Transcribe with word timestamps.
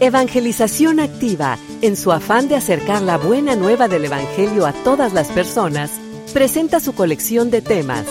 Evangelización 0.00 0.98
Activa, 0.98 1.56
en 1.80 1.96
su 1.96 2.10
afán 2.10 2.48
de 2.48 2.56
acercar 2.56 3.00
la 3.00 3.16
buena 3.16 3.54
nueva 3.54 3.86
del 3.86 4.04
Evangelio 4.04 4.66
a 4.66 4.72
todas 4.72 5.12
las 5.12 5.28
personas, 5.28 5.92
presenta 6.32 6.80
su 6.80 6.94
colección 6.94 7.50
de 7.50 7.62
temas, 7.62 8.04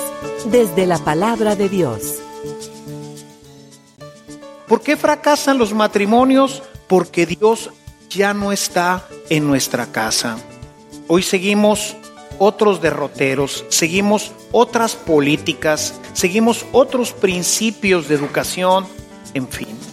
desde 0.46 0.86
la 0.88 0.98
palabra 0.98 1.56
de 1.56 1.68
Dios. 1.68 2.20
¿Por 4.68 4.82
qué 4.82 4.96
fracasan 4.96 5.58
los 5.58 5.74
matrimonios? 5.74 6.64
Porque 6.88 7.26
Dios 7.26 7.70
ya 8.10 8.34
no 8.34 8.54
está 8.54 9.06
en 9.30 9.46
nuestra 9.46 9.92
casa. 9.92 10.38
Hoy 11.08 11.22
seguimos 11.22 11.98
otros 12.40 12.82
derroteros, 12.82 13.66
seguimos 13.68 14.32
otras 14.54 14.96
políticas, 14.96 16.00
seguimos 16.14 16.66
otros 16.72 17.12
principios 17.12 18.08
de 18.08 18.16
educación, 18.16 18.88
en 19.34 19.50
fin. 19.50 19.93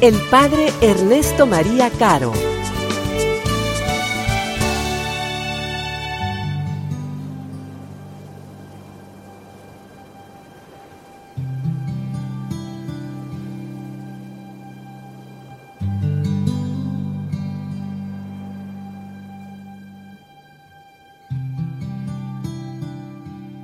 el 0.00 0.14
Padre 0.30 0.72
Ernesto 0.80 1.46
María 1.46 1.90
Caro. 1.90 2.57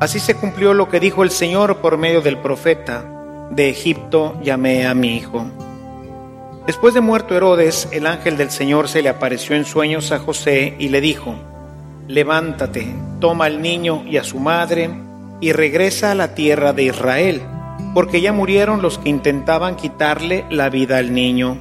Así 0.00 0.20
se 0.20 0.36
cumplió 0.36 0.74
lo 0.74 0.88
que 0.88 1.00
dijo 1.00 1.24
el 1.24 1.30
Señor 1.30 1.78
por 1.78 1.98
medio 1.98 2.20
del 2.20 2.38
profeta, 2.38 3.04
de 3.50 3.68
Egipto 3.68 4.38
llamé 4.42 4.86
a 4.86 4.94
mi 4.94 5.16
hijo. 5.16 5.46
Después 6.68 6.94
de 6.94 7.00
muerto 7.00 7.34
Herodes, 7.34 7.88
el 7.90 8.06
ángel 8.06 8.36
del 8.36 8.50
Señor 8.50 8.88
se 8.88 9.02
le 9.02 9.08
apareció 9.08 9.56
en 9.56 9.64
sueños 9.64 10.12
a 10.12 10.18
José 10.18 10.76
y 10.78 10.90
le 10.90 11.00
dijo, 11.00 11.34
levántate, 12.06 12.94
toma 13.20 13.46
al 13.46 13.60
niño 13.60 14.04
y 14.06 14.18
a 14.18 14.24
su 14.24 14.38
madre 14.38 14.90
y 15.40 15.52
regresa 15.52 16.12
a 16.12 16.14
la 16.14 16.34
tierra 16.34 16.72
de 16.72 16.84
Israel, 16.84 17.42
porque 17.92 18.20
ya 18.20 18.32
murieron 18.32 18.82
los 18.82 18.98
que 18.98 19.08
intentaban 19.08 19.76
quitarle 19.76 20.44
la 20.50 20.68
vida 20.68 20.98
al 20.98 21.12
niño. 21.12 21.58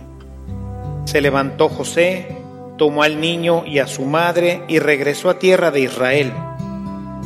Se 1.06 1.22
levantó 1.22 1.70
José, 1.70 2.38
tomó 2.78 3.02
al 3.02 3.20
niño 3.20 3.64
y 3.66 3.80
a 3.80 3.88
su 3.88 4.06
madre 4.06 4.62
y 4.68 4.78
regresó 4.78 5.30
a 5.30 5.40
tierra 5.40 5.72
de 5.72 5.82
Israel. 5.82 6.34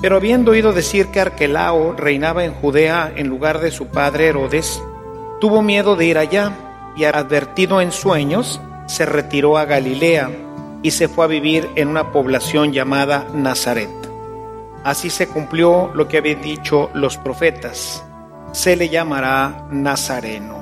Pero 0.02 0.16
habiendo 0.16 0.52
oído 0.52 0.74
decir 0.74 1.08
que 1.08 1.20
Arquelao 1.20 1.94
reinaba 1.94 2.44
en 2.44 2.54
Judea 2.54 3.14
en 3.16 3.28
lugar 3.28 3.60
de 3.60 3.72
su 3.72 3.88
padre 3.88 4.28
Herodes, 4.28 4.82
tuvo 5.40 5.62
miedo 5.62 5.96
de 5.96 6.06
ir 6.06 6.18
allá 6.18 6.52
y 6.96 7.04
advertido 7.04 7.82
en 7.82 7.92
sueños, 7.92 8.60
se 8.88 9.06
retiró 9.06 9.58
a 9.58 9.66
Galilea 9.66 10.30
y 10.82 10.92
se 10.92 11.08
fue 11.08 11.26
a 11.26 11.28
vivir 11.28 11.70
en 11.76 11.88
una 11.88 12.12
población 12.12 12.74
llamada 12.74 13.28
Nazaret. 13.34 13.90
Así 14.84 15.12
se 15.12 15.28
cumplió 15.28 15.92
lo 15.94 16.08
que 16.08 16.18
habían 16.18 16.42
dicho 16.42 16.90
los 16.94 17.18
profetas. 17.18 18.04
Se 18.52 18.76
le 18.76 18.90
llamará 18.90 19.68
Nazareno. 19.70 20.61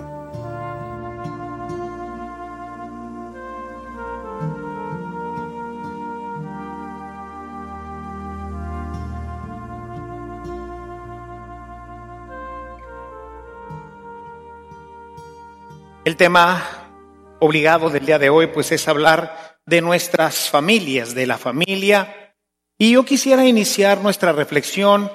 Tema 16.20 17.38
obligado 17.40 17.90
del 17.90 18.06
día 18.06 18.20
de 18.20 18.30
hoy 18.30 18.48
pues 18.48 18.74
es 18.74 18.90
hablar 18.90 19.58
de 19.66 19.80
nuestras 19.80 20.50
familias, 20.50 21.16
de 21.16 21.26
la 21.26 21.38
familia. 21.38 22.36
Y 22.78 22.92
yo 22.92 23.06
quisiera 23.06 23.46
iniciar 23.46 24.02
nuestra 24.02 24.34
reflexión 24.34 25.10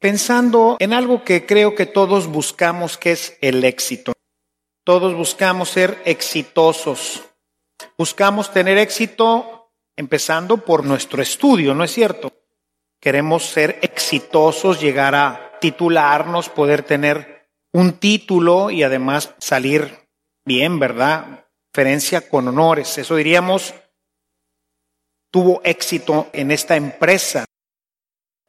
pensando 0.00 0.78
en 0.80 0.94
algo 0.94 1.24
que 1.24 1.44
creo 1.44 1.74
que 1.74 1.84
todos 1.84 2.28
buscamos, 2.28 2.96
que 2.96 3.12
es 3.12 3.36
el 3.42 3.64
éxito. 3.64 4.14
Todos 4.82 5.14
buscamos 5.14 5.68
ser 5.68 6.00
exitosos. 6.06 7.22
Buscamos 7.98 8.50
tener 8.50 8.78
éxito 8.78 9.74
empezando 9.94 10.64
por 10.64 10.86
nuestro 10.86 11.20
estudio, 11.20 11.74
¿no 11.74 11.84
es 11.84 11.92
cierto? 11.92 12.32
Queremos 12.98 13.44
ser 13.44 13.78
exitosos, 13.82 14.80
llegar 14.80 15.14
a 15.14 15.58
titularnos, 15.60 16.48
poder 16.48 16.82
tener 16.82 17.50
un 17.74 17.98
título 17.98 18.70
y 18.70 18.84
además 18.84 19.34
salir 19.38 20.05
bien, 20.46 20.78
¿verdad? 20.78 21.44
Ferencia 21.74 22.26
con 22.26 22.48
honores. 22.48 22.96
Eso 22.96 23.16
diríamos, 23.16 23.74
tuvo 25.30 25.60
éxito 25.64 26.28
en 26.32 26.50
esta 26.50 26.76
empresa. 26.76 27.44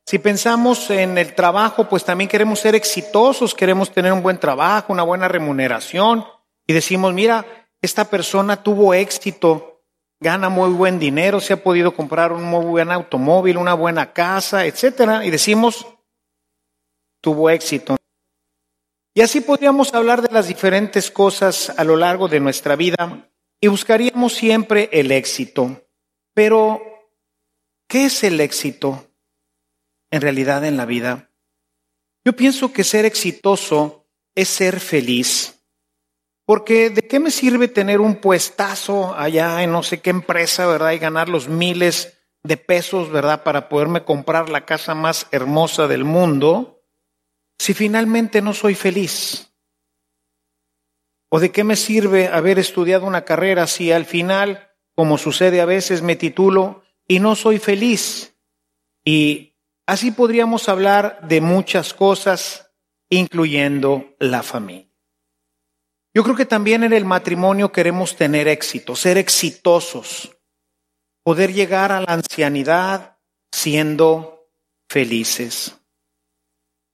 Si 0.05 0.19
pensamos 0.19 0.89
en 0.89 1.17
el 1.17 1.35
trabajo, 1.35 1.89
pues 1.89 2.05
también 2.05 2.29
queremos 2.29 2.59
ser 2.59 2.75
exitosos, 2.75 3.53
queremos 3.53 3.91
tener 3.91 4.13
un 4.13 4.23
buen 4.23 4.39
trabajo, 4.39 4.93
una 4.93 5.03
buena 5.03 5.27
remuneración. 5.27 6.23
Y 6.65 6.71
decimos, 6.71 7.13
mira, 7.13 7.45
esta 7.81 8.05
persona 8.05 8.63
tuvo 8.63 8.93
éxito, 8.93 9.81
gana 10.21 10.47
muy 10.47 10.69
buen 10.69 10.97
dinero, 10.97 11.41
se 11.41 11.53
ha 11.53 11.63
podido 11.63 11.93
comprar 11.93 12.31
un 12.31 12.43
muy 12.43 12.63
buen 12.63 12.91
automóvil, 12.91 13.57
una 13.57 13.73
buena 13.73 14.13
casa, 14.13 14.65
etcétera. 14.65 15.25
Y 15.25 15.29
decimos, 15.29 15.85
tuvo 17.19 17.49
éxito. 17.49 17.97
Y 19.17 19.21
así 19.21 19.41
podríamos 19.41 19.95
hablar 19.95 20.21
de 20.21 20.31
las 20.31 20.47
diferentes 20.47 21.09
cosas 21.09 21.73
a 21.75 21.83
lo 21.83 21.95
largo 21.95 22.27
de 22.27 22.39
nuestra 22.39 22.75
vida 22.75 23.31
y 23.59 23.65
buscaríamos 23.65 24.35
siempre 24.35 24.91
el 24.91 25.11
éxito. 25.11 25.87
Pero, 26.35 26.79
¿qué 27.87 28.05
es 28.05 28.23
el 28.23 28.39
éxito 28.39 29.07
en 30.11 30.21
realidad 30.21 30.63
en 30.65 30.77
la 30.77 30.85
vida? 30.85 31.31
Yo 32.25 32.35
pienso 32.35 32.71
que 32.71 32.83
ser 32.83 33.05
exitoso 33.05 34.05
es 34.35 34.49
ser 34.49 34.79
feliz. 34.79 35.63
Porque 36.45 36.91
¿de 36.91 37.01
qué 37.01 37.19
me 37.19 37.31
sirve 37.31 37.67
tener 37.67 38.01
un 38.01 38.17
puestazo 38.17 39.15
allá 39.15 39.63
en 39.63 39.71
no 39.71 39.81
sé 39.81 39.99
qué 39.99 40.11
empresa, 40.11 40.67
verdad? 40.67 40.91
Y 40.91 40.99
ganar 40.99 41.27
los 41.27 41.47
miles 41.47 42.19
de 42.43 42.57
pesos, 42.57 43.11
¿verdad? 43.11 43.41
Para 43.41 43.67
poderme 43.67 44.03
comprar 44.03 44.49
la 44.49 44.65
casa 44.65 44.93
más 44.93 45.25
hermosa 45.31 45.87
del 45.87 46.03
mundo 46.03 46.76
si 47.59 47.73
finalmente 47.73 48.41
no 48.41 48.53
soy 48.53 48.75
feliz? 48.75 49.53
¿O 51.29 51.39
de 51.39 51.51
qué 51.51 51.63
me 51.63 51.75
sirve 51.75 52.27
haber 52.27 52.59
estudiado 52.59 53.05
una 53.05 53.25
carrera 53.25 53.67
si 53.67 53.91
al 53.91 54.05
final, 54.05 54.71
como 54.95 55.17
sucede 55.17 55.59
a 55.59 55.65
veces, 55.65 56.01
me 56.01 56.15
titulo 56.15 56.83
y 57.07 57.19
no 57.19 57.35
soy 57.35 57.59
feliz? 57.59 58.35
Y 59.03 59.55
así 59.85 60.11
podríamos 60.11 60.69
hablar 60.69 61.19
de 61.27 61.41
muchas 61.41 61.93
cosas, 61.93 62.71
incluyendo 63.09 64.15
la 64.19 64.43
familia. 64.43 64.87
Yo 66.13 66.23
creo 66.23 66.35
que 66.35 66.45
también 66.45 66.83
en 66.83 66.93
el 66.93 67.05
matrimonio 67.05 67.71
queremos 67.71 68.15
tener 68.15 68.47
éxito, 68.47 68.95
ser 68.95 69.17
exitosos, 69.17 70.35
poder 71.23 71.53
llegar 71.53 71.91
a 71.91 72.01
la 72.01 72.13
ancianidad 72.13 73.17
siendo 73.51 74.49
felices. 74.89 75.76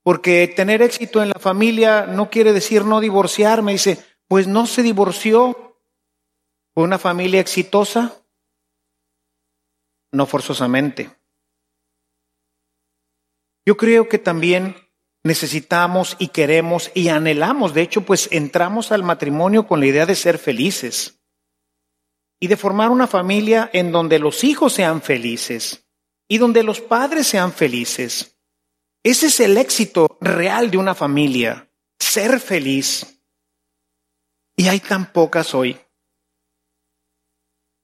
Porque 0.04 0.48
tener 0.48 0.82
éxito 0.82 1.24
en 1.24 1.30
la 1.30 1.40
familia 1.40 2.06
no 2.06 2.30
quiere 2.30 2.54
decir 2.54 2.86
no 2.86 3.00
divorciarme. 3.00 3.72
Dice, 3.72 4.04
pues 4.28 4.48
no 4.48 4.68
se 4.68 4.84
divorció. 4.84 5.80
¿Fue 6.74 6.84
una 6.84 7.00
familia 7.00 7.40
exitosa? 7.40 8.22
No 10.12 10.26
forzosamente. 10.26 11.10
Yo 13.66 13.78
creo 13.78 14.10
que 14.10 14.20
también 14.20 14.76
necesitamos 15.24 16.18
y 16.20 16.28
queremos 16.28 16.92
y 16.94 17.08
anhelamos, 17.08 17.74
de 17.74 17.82
hecho, 17.82 18.02
pues 18.02 18.28
entramos 18.32 18.92
al 18.92 19.04
matrimonio 19.04 19.68
con 19.68 19.80
la 19.80 19.86
idea 19.86 20.06
de 20.06 20.16
ser 20.16 20.38
felices 20.38 21.22
y 22.42 22.48
de 22.48 22.58
formar 22.58 22.90
una 22.90 23.08
familia 23.08 23.70
en 23.72 23.94
donde 23.94 24.20
los 24.20 24.44
hijos 24.44 24.74
sean 24.74 25.02
felices 25.02 25.88
y 26.28 26.40
donde 26.40 26.64
los 26.64 26.82
padres 26.82 27.26
sean 27.26 27.54
felices. 27.54 28.33
Ese 29.04 29.28
es 29.28 29.40
el 29.42 29.58
éxito 29.58 30.18
real 30.22 30.72
de 30.72 30.78
una 30.78 30.96
familia, 30.96 31.70
ser 32.00 32.40
feliz. 32.40 33.22
Y 34.56 34.70
hay 34.70 34.80
tan 34.80 35.12
pocas 35.12 35.54
hoy. 35.54 35.78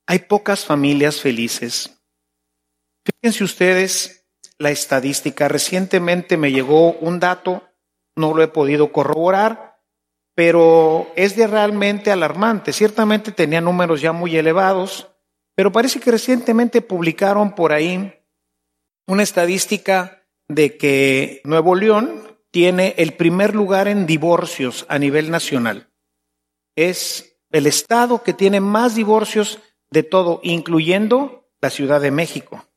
Hay 0.06 0.20
pocas 0.20 0.64
familias 0.64 1.20
felices. 1.20 2.00
Fíjense 3.04 3.44
ustedes 3.44 4.26
la 4.58 4.70
estadística. 4.70 5.46
Recientemente 5.46 6.38
me 6.38 6.52
llegó 6.52 6.92
un 6.92 7.20
dato, 7.20 7.68
no 8.16 8.34
lo 8.34 8.42
he 8.42 8.48
podido 8.48 8.90
corroborar, 8.90 9.78
pero 10.34 11.12
es 11.16 11.36
de 11.36 11.46
realmente 11.46 12.10
alarmante. 12.10 12.72
Ciertamente 12.72 13.30
tenía 13.30 13.60
números 13.60 14.00
ya 14.00 14.12
muy 14.12 14.36
elevados, 14.36 15.08
pero 15.54 15.70
parece 15.70 16.00
que 16.00 16.10
recientemente 16.10 16.80
publicaron 16.80 17.54
por 17.54 17.72
ahí 17.72 18.14
una 19.06 19.22
estadística 19.22 20.19
de 20.50 20.76
que 20.76 21.40
Nuevo 21.44 21.74
León 21.74 22.38
tiene 22.50 22.94
el 22.98 23.14
primer 23.14 23.54
lugar 23.54 23.88
en 23.88 24.06
divorcios 24.06 24.84
a 24.88 24.98
nivel 24.98 25.30
nacional. 25.30 25.90
Es 26.76 27.38
el 27.50 27.66
estado 27.66 28.22
que 28.22 28.34
tiene 28.34 28.60
más 28.60 28.94
divorcios 28.94 29.60
de 29.90 30.02
todo, 30.02 30.40
incluyendo 30.42 31.48
la 31.60 31.70
Ciudad 31.70 32.00
de 32.00 32.10
México. 32.10 32.70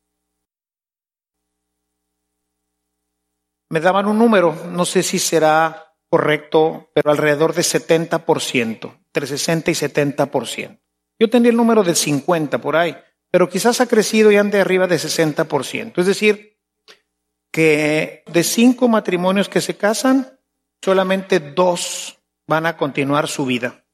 me 3.74 3.80
daban 3.80 4.06
un 4.06 4.20
número, 4.20 4.56
no 4.70 4.86
sé 4.86 5.02
si 5.02 5.18
será 5.18 5.96
correcto, 6.08 6.92
pero 6.94 7.10
alrededor 7.10 7.56
de 7.56 7.64
70%, 7.64 9.00
entre 9.08 9.26
60 9.26 9.72
y 9.72 9.74
70%. 9.74 10.80
Yo 11.20 11.28
tenía 11.28 11.50
el 11.50 11.58
número 11.58 11.84
de 11.84 11.96
50 11.96 12.62
por 12.62 12.76
ahí, 12.76 12.96
pero 13.32 13.50
quizás 13.50 13.82
ha 13.82 13.88
crecido 13.88 14.32
y 14.32 14.38
ande 14.38 14.62
arriba 14.62 14.86
de 14.86 14.98
60%. 14.98 15.94
Es 15.98 16.06
decir, 16.06 16.53
que 17.54 18.24
de 18.26 18.44
cinco 18.44 18.88
matrimonios 18.88 19.48
que 19.48 19.62
se 19.62 19.78
casan, 19.78 20.40
solamente 20.82 21.40
dos 21.40 22.20
van 22.48 22.66
a 22.66 22.76
continuar 22.78 23.28
su 23.28 23.46
vida. 23.46 23.86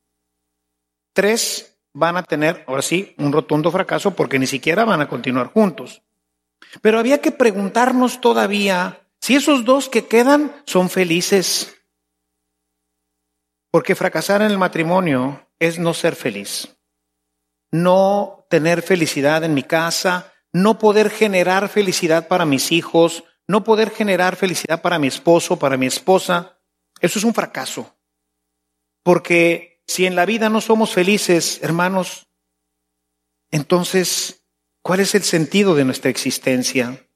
Tres 1.13 1.77
van 1.93 2.15
a 2.15 2.23
tener, 2.23 2.63
ahora 2.67 2.81
sí, 2.81 3.13
un 3.17 3.33
rotundo 3.33 3.69
fracaso 3.69 4.15
porque 4.15 4.39
ni 4.39 4.47
siquiera 4.47 4.85
van 4.85 5.01
a 5.01 5.09
continuar 5.09 5.47
juntos. 5.47 6.03
Pero 6.81 6.99
había 6.99 7.19
que 7.19 7.33
preguntarnos 7.33 8.21
todavía 8.21 9.05
si 9.19 9.35
esos 9.35 9.65
dos 9.65 9.89
que 9.89 10.07
quedan 10.07 10.55
son 10.65 10.89
felices, 10.89 11.75
porque 13.71 13.93
fracasar 13.93 14.41
en 14.41 14.51
el 14.51 14.57
matrimonio 14.57 15.49
es 15.59 15.79
no 15.79 15.93
ser 15.93 16.15
feliz, 16.15 16.77
no 17.71 18.45
tener 18.49 18.83
felicidad 18.83 19.43
en 19.43 19.53
mi 19.53 19.63
casa, 19.63 20.31
no 20.53 20.79
poder 20.79 21.09
generar 21.09 21.67
felicidad 21.67 22.29
para 22.29 22.45
mis 22.45 22.71
hijos, 22.71 23.25
no 23.49 23.63
poder 23.63 23.89
generar 23.89 24.35
felicidad 24.35 24.83
para 24.83 24.99
mi 24.99 25.07
esposo, 25.07 25.57
para 25.57 25.75
mi 25.75 25.87
esposa, 25.87 26.59
eso 27.01 27.17
es 27.17 27.25
un 27.25 27.33
fracaso. 27.33 27.97
Porque 29.01 29.81
si 29.87 30.05
en 30.05 30.15
la 30.15 30.27
vida 30.27 30.49
no 30.49 30.61
somos 30.61 30.93
felices, 30.93 31.57
hermanos, 31.63 32.27
entonces, 33.49 34.45
¿cuál 34.83 34.99
es 34.99 35.15
el 35.15 35.23
sentido 35.23 35.73
de 35.73 35.83
nuestra 35.83 36.11
existencia? 36.11 37.09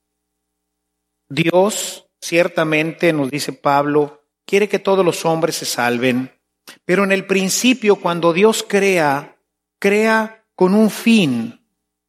Dios, 1.29 2.09
ciertamente, 2.19 3.13
nos 3.13 3.29
dice 3.29 3.53
Pablo, 3.53 4.23
quiere 4.47 4.67
que 4.67 4.79
todos 4.79 5.05
los 5.05 5.25
hombres 5.25 5.57
se 5.57 5.65
salven, 5.65 6.41
pero 6.83 7.03
en 7.03 7.11
el 7.11 7.27
principio, 7.27 7.97
cuando 7.97 8.33
Dios 8.33 8.65
crea, 8.67 9.37
crea 9.77 10.47
con 10.55 10.73
un 10.73 10.89
fin. 10.89 11.62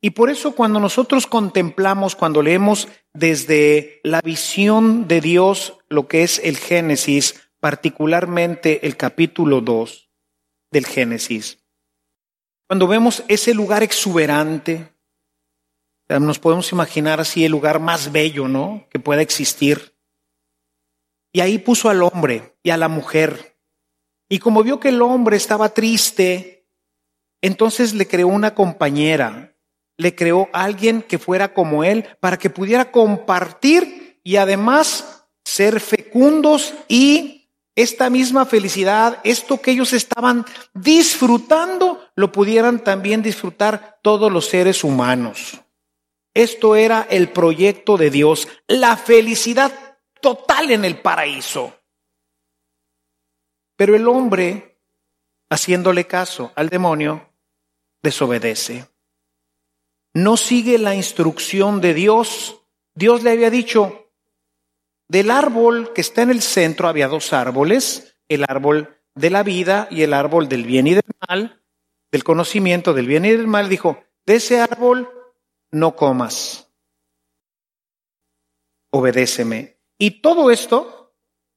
Y 0.04 0.10
por 0.10 0.28
eso 0.28 0.54
cuando 0.54 0.80
nosotros 0.80 1.26
contemplamos, 1.26 2.14
cuando 2.14 2.42
leemos 2.42 2.88
desde 3.14 4.00
la 4.02 4.20
visión 4.20 5.08
de 5.08 5.22
Dios 5.22 5.78
lo 5.88 6.08
que 6.08 6.22
es 6.24 6.42
el 6.44 6.58
Génesis, 6.58 7.48
particularmente 7.58 8.86
el 8.86 8.98
capítulo 8.98 9.62
2 9.62 10.10
del 10.70 10.84
Génesis, 10.84 11.64
cuando 12.66 12.86
vemos 12.86 13.24
ese 13.28 13.54
lugar 13.54 13.82
exuberante, 13.82 14.92
nos 16.10 16.38
podemos 16.38 16.70
imaginar 16.70 17.18
así 17.18 17.46
el 17.46 17.52
lugar 17.52 17.80
más 17.80 18.12
bello, 18.12 18.46
¿no? 18.46 18.86
Que 18.90 18.98
pueda 18.98 19.22
existir. 19.22 19.96
Y 21.32 21.40
ahí 21.40 21.56
puso 21.56 21.88
al 21.88 22.02
hombre 22.02 22.58
y 22.62 22.68
a 22.68 22.76
la 22.76 22.88
mujer. 22.88 23.56
Y 24.28 24.38
como 24.38 24.62
vio 24.62 24.80
que 24.80 24.90
el 24.90 25.00
hombre 25.00 25.38
estaba 25.38 25.70
triste, 25.70 26.68
entonces 27.40 27.94
le 27.94 28.06
creó 28.06 28.28
una 28.28 28.54
compañera, 28.54 29.53
le 29.96 30.14
creó 30.14 30.48
alguien 30.52 31.02
que 31.02 31.18
fuera 31.18 31.54
como 31.54 31.84
él 31.84 32.06
para 32.20 32.38
que 32.38 32.50
pudiera 32.50 32.90
compartir 32.90 34.20
y 34.22 34.36
además 34.36 35.26
ser 35.44 35.80
fecundos 35.80 36.74
y 36.88 37.50
esta 37.76 38.08
misma 38.08 38.46
felicidad, 38.46 39.20
esto 39.24 39.60
que 39.60 39.72
ellos 39.72 39.92
estaban 39.92 40.44
disfrutando, 40.74 42.08
lo 42.14 42.30
pudieran 42.30 42.84
también 42.84 43.22
disfrutar 43.22 43.98
todos 44.00 44.30
los 44.30 44.46
seres 44.46 44.84
humanos. 44.84 45.60
Esto 46.34 46.76
era 46.76 47.06
el 47.10 47.30
proyecto 47.30 47.96
de 47.96 48.10
Dios, 48.10 48.48
la 48.68 48.96
felicidad 48.96 49.72
total 50.20 50.70
en 50.70 50.84
el 50.84 51.00
paraíso. 51.00 51.76
Pero 53.76 53.96
el 53.96 54.06
hombre, 54.06 54.78
haciéndole 55.50 56.06
caso 56.06 56.52
al 56.54 56.68
demonio, 56.68 57.28
desobedece. 58.02 58.88
No 60.14 60.36
sigue 60.36 60.78
la 60.78 60.94
instrucción 60.94 61.80
de 61.80 61.92
Dios. 61.92 62.62
Dios 62.94 63.22
le 63.22 63.32
había 63.32 63.50
dicho, 63.50 64.12
del 65.08 65.30
árbol 65.30 65.92
que 65.92 66.00
está 66.00 66.22
en 66.22 66.30
el 66.30 66.40
centro 66.40 66.88
había 66.88 67.08
dos 67.08 67.32
árboles, 67.32 68.16
el 68.28 68.44
árbol 68.48 69.00
de 69.14 69.30
la 69.30 69.42
vida 69.42 69.88
y 69.90 70.02
el 70.02 70.14
árbol 70.14 70.48
del 70.48 70.64
bien 70.64 70.86
y 70.86 70.94
del 70.94 71.02
mal, 71.28 71.62
del 72.10 72.24
conocimiento 72.24 72.94
del 72.94 73.06
bien 73.06 73.24
y 73.24 73.32
del 73.32 73.46
mal. 73.46 73.68
Dijo, 73.68 74.04
de 74.26 74.36
ese 74.36 74.60
árbol 74.60 75.10
no 75.72 75.96
comas. 75.96 76.72
Obedéceme. 78.90 79.80
Y 79.98 80.22
todo 80.22 80.50
esto, 80.50 81.14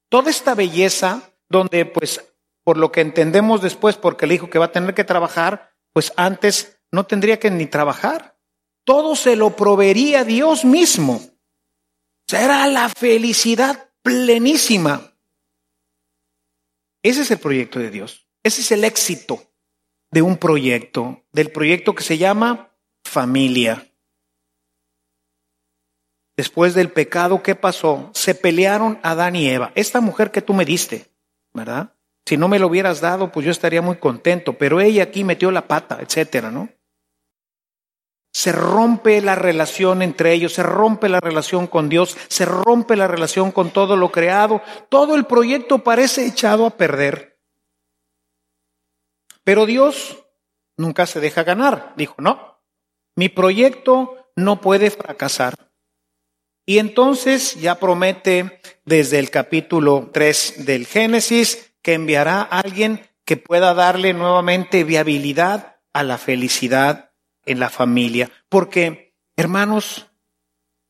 toda 0.09 0.31
esta 0.31 0.55
belleza, 0.55 1.31
donde 1.49 1.85
pues 1.85 2.33
por 2.63 2.77
lo 2.77 2.91
que 2.91 3.01
entendemos 3.01 3.61
después, 3.61 3.95
porque 3.95 4.27
le 4.27 4.33
dijo 4.33 4.49
que 4.49 4.59
va 4.59 4.65
a 4.65 4.71
tener 4.71 4.93
que 4.93 5.03
trabajar, 5.03 5.73
pues 5.93 6.11
antes 6.17 6.81
no 6.91 7.05
tendría 7.05 7.39
que 7.39 7.49
ni 7.49 7.65
trabajar. 7.65 8.36
Todo 8.87 9.17
se 9.17 9.35
lo 9.35 9.53
proveería 9.53 10.23
Dios 10.23 10.63
mismo. 10.63 11.19
Será 12.25 12.65
la 12.67 12.87
felicidad 12.87 13.89
plenísima. 14.01 15.13
Ese 17.03 17.23
es 17.23 17.31
el 17.31 17.39
proyecto 17.39 17.79
de 17.79 17.91
Dios. 17.91 18.29
Ese 18.43 18.61
es 18.61 18.71
el 18.71 18.85
éxito 18.85 19.43
de 20.09 20.21
un 20.21 20.37
proyecto, 20.37 21.25
del 21.33 21.51
proyecto 21.51 21.93
que 21.93 22.03
se 22.03 22.17
llama 22.17 22.71
familia 23.03 23.87
después 26.37 26.75
del 26.75 26.91
pecado, 26.91 27.41
¿qué 27.41 27.55
pasó? 27.55 28.11
Se 28.13 28.35
pelearon 28.35 28.99
Adán 29.03 29.35
y 29.35 29.49
Eva. 29.49 29.71
Esta 29.75 29.99
mujer 29.99 30.31
que 30.31 30.43
tú 30.43 30.53
me 30.53 30.63
diste, 30.63 31.07
¿verdad? 31.51 31.93
Si 32.25 32.37
no 32.37 32.47
me 32.47 32.59
lo 32.59 32.67
hubieras 32.67 33.01
dado, 33.01 33.31
pues 33.31 33.45
yo 33.45 33.51
estaría 33.51 33.81
muy 33.81 33.97
contento, 33.97 34.53
pero 34.53 34.79
ella 34.79 35.03
aquí 35.03 35.23
metió 35.23 35.51
la 35.51 35.67
pata, 35.67 35.99
etcétera, 36.01 36.51
¿no? 36.51 36.69
Se 38.37 38.51
rompe 38.51 39.19
la 39.19 39.33
relación 39.33 40.03
entre 40.03 40.31
ellos, 40.31 40.53
se 40.53 40.61
rompe 40.61 41.09
la 41.09 41.19
relación 41.19 41.65
con 41.65 41.89
Dios, 41.89 42.15
se 42.27 42.45
rompe 42.45 42.95
la 42.95 43.07
relación 43.07 43.51
con 43.51 43.71
todo 43.71 43.97
lo 43.97 44.11
creado, 44.11 44.61
todo 44.89 45.15
el 45.15 45.25
proyecto 45.25 45.79
parece 45.79 46.27
echado 46.27 46.67
a 46.67 46.77
perder. 46.77 47.39
Pero 49.43 49.65
Dios 49.65 50.23
nunca 50.77 51.07
se 51.07 51.19
deja 51.19 51.43
ganar, 51.43 51.95
dijo, 51.97 52.13
no, 52.19 52.61
mi 53.15 53.27
proyecto 53.27 54.29
no 54.35 54.61
puede 54.61 54.91
fracasar. 54.91 55.55
Y 56.63 56.77
entonces 56.77 57.55
ya 57.55 57.79
promete 57.79 58.61
desde 58.85 59.17
el 59.17 59.31
capítulo 59.31 60.11
3 60.13 60.63
del 60.63 60.85
Génesis 60.85 61.73
que 61.81 61.95
enviará 61.95 62.41
a 62.41 62.59
alguien 62.59 63.01
que 63.25 63.37
pueda 63.37 63.73
darle 63.73 64.13
nuevamente 64.13 64.83
viabilidad 64.83 65.77
a 65.91 66.03
la 66.03 66.19
felicidad 66.19 67.06
en 67.47 67.59
la 67.59 67.69
familia. 67.69 68.29
Porque, 68.49 69.13
hermanos, 69.35 70.07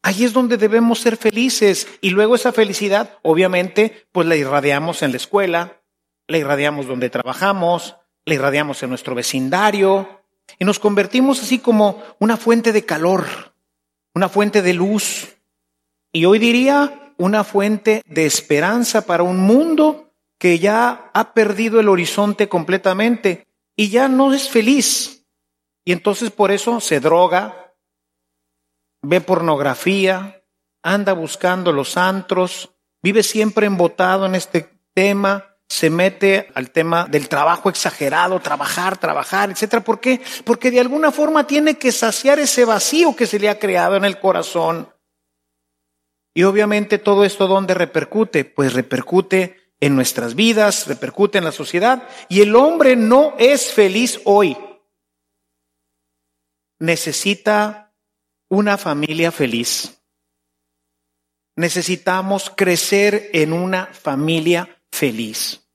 Ahí 0.03 0.23
es 0.23 0.31
donde 0.31 0.55
debemos 0.55 0.99
ser 0.99 1.17
felices 1.17 1.85
y 1.99 2.11
luego 2.11 2.35
esa 2.35 2.53
felicidad, 2.53 3.17
obviamente, 3.23 4.07
pues 4.13 4.25
la 4.25 4.37
irradiamos 4.37 5.03
en 5.03 5.11
la 5.11 5.17
escuela, 5.17 5.81
la 6.27 6.37
irradiamos 6.37 6.87
donde 6.87 7.09
trabajamos, 7.09 7.97
la 8.23 8.33
irradiamos 8.35 8.81
en 8.83 8.89
nuestro 8.89 9.15
vecindario 9.15 10.21
y 10.59 10.63
nos 10.63 10.79
convertimos 10.79 11.41
así 11.41 11.59
como 11.59 12.01
una 12.19 12.37
fuente 12.37 12.71
de 12.71 12.85
calor, 12.85 13.25
una 14.13 14.29
fuente 14.29 14.61
de 14.61 14.73
luz 14.73 15.35
y 16.13 16.23
hoy 16.23 16.39
diría 16.39 17.13
una 17.17 17.43
fuente 17.43 18.01
de 18.05 18.25
esperanza 18.25 19.05
para 19.05 19.23
un 19.23 19.39
mundo 19.39 20.13
que 20.37 20.59
ya 20.59 21.11
ha 21.13 21.33
perdido 21.33 21.79
el 21.79 21.89
horizonte 21.89 22.47
completamente 22.47 23.47
y 23.75 23.89
ya 23.89 24.07
no 24.07 24.33
es 24.33 24.49
feliz. 24.49 25.16
Y 25.87 25.93
entonces 25.93 26.31
por 26.31 26.51
eso 26.51 26.81
se 26.81 26.99
droga, 26.99 27.73
ve 29.01 29.21
pornografía, 29.21 30.43
anda 30.83 31.13
buscando 31.13 31.71
los 31.71 31.95
antros, 31.95 32.71
vive 33.01 33.23
siempre 33.23 33.67
embotado 33.67 34.25
en 34.25 34.35
este 34.35 34.69
tema, 34.93 35.55
se 35.69 35.89
mete 35.89 36.51
al 36.55 36.71
tema 36.71 37.05
del 37.05 37.29
trabajo 37.29 37.69
exagerado, 37.69 38.41
trabajar, 38.41 38.97
trabajar, 38.97 39.49
etcétera. 39.49 39.81
¿Por 39.81 40.01
qué? 40.01 40.19
Porque 40.43 40.71
de 40.71 40.81
alguna 40.81 41.13
forma 41.13 41.47
tiene 41.47 41.77
que 41.77 41.93
saciar 41.93 42.37
ese 42.37 42.65
vacío 42.65 43.15
que 43.15 43.25
se 43.25 43.39
le 43.39 43.47
ha 43.47 43.57
creado 43.57 43.95
en 43.95 44.03
el 44.03 44.19
corazón. 44.19 44.93
Y 46.33 46.43
obviamente 46.43 46.97
todo 46.97 47.23
esto 47.23 47.47
¿dónde 47.47 47.73
repercute? 47.73 48.43
Pues 48.43 48.73
repercute 48.73 49.71
en 49.79 49.95
nuestras 49.95 50.35
vidas, 50.35 50.85
repercute 50.87 51.37
en 51.37 51.45
la 51.45 51.53
sociedad. 51.53 52.09
Y 52.27 52.41
el 52.41 52.57
hombre 52.57 52.97
no 52.97 53.35
es 53.37 53.71
feliz 53.71 54.19
hoy. 54.25 54.57
Necesita 56.79 57.93
una 58.49 58.77
familia 58.77 59.31
feliz. 59.31 60.01
Necesitamos 61.55 62.51
crecer 62.55 63.29
en 63.33 63.51
una 63.51 63.87
familia 63.87 64.81
feliz. 64.91 65.67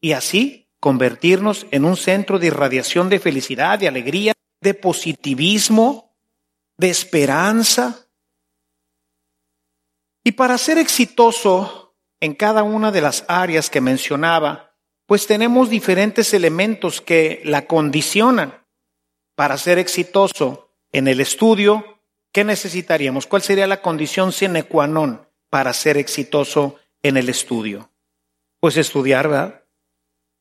Y 0.00 0.12
así 0.12 0.70
convertirnos 0.78 1.66
en 1.70 1.84
un 1.84 1.96
centro 1.96 2.38
de 2.38 2.46
irradiación 2.46 3.08
de 3.08 3.20
felicidad, 3.20 3.78
de 3.78 3.88
alegría, 3.88 4.32
de 4.60 4.74
positivismo, 4.74 6.16
de 6.78 6.88
esperanza. 6.88 8.08
Y 10.24 10.32
para 10.32 10.56
ser 10.56 10.78
exitoso 10.78 11.96
en 12.20 12.34
cada 12.34 12.62
una 12.62 12.90
de 12.92 13.00
las 13.00 13.24
áreas 13.28 13.70
que 13.70 13.80
mencionaba, 13.80 14.76
pues 15.06 15.26
tenemos 15.26 15.68
diferentes 15.68 16.32
elementos 16.32 17.00
que 17.00 17.42
la 17.44 17.66
condicionan. 17.66 18.59
Para 19.40 19.56
ser 19.56 19.78
exitoso 19.78 20.70
en 20.92 21.08
el 21.08 21.18
estudio, 21.18 22.02
¿qué 22.30 22.44
necesitaríamos? 22.44 23.26
¿Cuál 23.26 23.40
sería 23.40 23.66
la 23.66 23.80
condición 23.80 24.32
sine 24.32 24.64
qua 24.64 24.84
non 24.84 25.16
para 25.48 25.72
ser 25.72 25.96
exitoso 25.96 26.76
en 27.00 27.16
el 27.16 27.30
estudio? 27.30 27.88
Pues 28.60 28.76
estudiar, 28.76 29.28
¿verdad? 29.28 29.64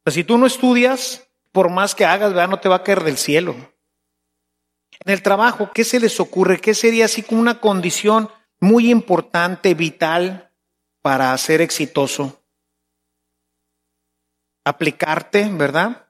si 0.08 0.26
tú 0.26 0.38
no 0.38 0.46
estudias, 0.46 1.32
por 1.54 1.70
más 1.70 1.96
que 1.96 2.04
hagas, 2.04 2.34
¿verdad? 2.34 2.50
No 2.50 2.60
te 2.60 2.68
va 2.68 2.76
a 2.76 2.84
caer 2.84 3.06
del 3.06 3.16
cielo. 3.16 3.56
En 5.06 5.14
el 5.14 5.24
trabajo, 5.24 5.72
¿qué 5.74 5.86
se 5.86 6.02
les 6.02 6.20
ocurre? 6.20 6.60
¿Qué 6.60 6.74
sería 6.74 7.06
así 7.06 7.24
como 7.24 7.40
una 7.40 7.62
condición 7.62 8.30
muy 8.60 8.92
importante, 8.92 9.76
vital 9.76 10.52
para 11.02 11.38
ser 11.38 11.62
exitoso? 11.62 12.44
Aplicarte, 14.66 15.48
¿verdad? 15.54 16.09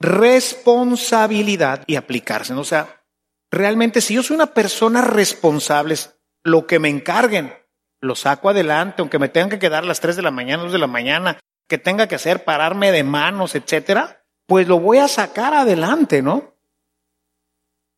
Responsabilidad 0.00 1.82
y 1.86 1.96
aplicarse. 1.96 2.54
O 2.54 2.64
sea, 2.64 3.04
realmente 3.50 4.00
si 4.00 4.14
yo 4.14 4.22
soy 4.22 4.36
una 4.36 4.54
persona 4.54 5.02
responsable, 5.02 5.96
lo 6.44 6.66
que 6.66 6.78
me 6.78 6.88
encarguen, 6.88 7.54
lo 8.00 8.14
saco 8.14 8.48
adelante, 8.48 9.02
aunque 9.02 9.18
me 9.18 9.28
tengan 9.28 9.50
que 9.50 9.58
quedar 9.58 9.82
a 9.82 9.86
las 9.86 10.00
3 10.00 10.16
de 10.16 10.22
la 10.22 10.30
mañana, 10.30 10.62
2 10.62 10.72
de 10.72 10.78
la 10.78 10.86
mañana, 10.86 11.38
que 11.68 11.78
tenga 11.78 12.06
que 12.06 12.14
hacer, 12.14 12.44
pararme 12.44 12.92
de 12.92 13.04
manos, 13.04 13.54
etcétera, 13.54 14.24
pues 14.46 14.68
lo 14.68 14.80
voy 14.80 14.98
a 14.98 15.08
sacar 15.08 15.52
adelante, 15.52 16.22
¿no? 16.22 16.54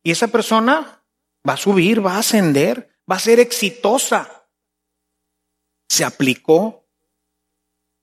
Y 0.03 0.11
esa 0.11 0.27
persona 0.27 1.03
va 1.47 1.53
a 1.53 1.57
subir, 1.57 2.05
va 2.05 2.15
a 2.15 2.19
ascender, 2.19 2.89
va 3.09 3.15
a 3.15 3.19
ser 3.19 3.39
exitosa. 3.39 4.47
Se 5.87 6.03
aplicó, 6.03 6.85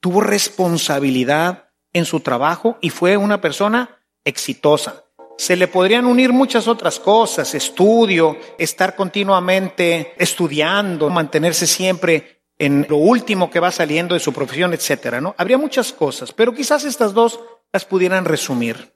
tuvo 0.01 0.21
responsabilidad 0.21 1.68
en 1.93 2.05
su 2.05 2.21
trabajo 2.21 2.79
y 2.81 2.91
fue 2.91 3.17
una 3.17 3.41
persona 3.41 3.99
exitosa. 4.25 5.05
Se 5.37 5.57
le 5.57 5.69
podrían 5.69 6.07
unir 6.07 6.33
muchas 6.33 6.67
otras 6.67 6.99
cosas, 6.99 7.55
estudio, 7.55 8.37
estar 8.59 8.97
continuamente 8.97 10.15
estudiando, 10.19 11.11
mantenerse 11.11 11.67
siempre 11.67 12.43
en 12.59 12.87
lo 12.89 12.97
último 12.97 13.49
que 13.49 13.61
va 13.61 13.71
saliendo 13.71 14.15
de 14.15 14.21
su 14.21 14.33
profesión, 14.33 14.75
etcétera, 14.75 15.21
¿no? 15.21 15.35
Habría 15.39 15.57
muchas 15.57 15.93
cosas, 15.93 16.33
pero 16.33 16.53
quizás 16.53 16.85
estas 16.85 17.15
dos 17.15 17.39
las 17.73 17.85
pudieran 17.85 18.25
resumir. 18.25 18.95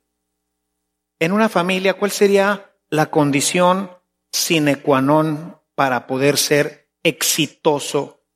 En 1.20 1.30
una 1.30 1.48
familia, 1.48 1.94
¿cuál 1.94 2.10
sería 2.10 2.74
la 2.90 3.10
condición 3.10 3.90
sine 4.32 4.82
qua 4.82 5.00
non 5.00 5.60
para 5.76 6.08
poder 6.08 6.36
ser 6.36 6.90
exitoso? 7.04 8.26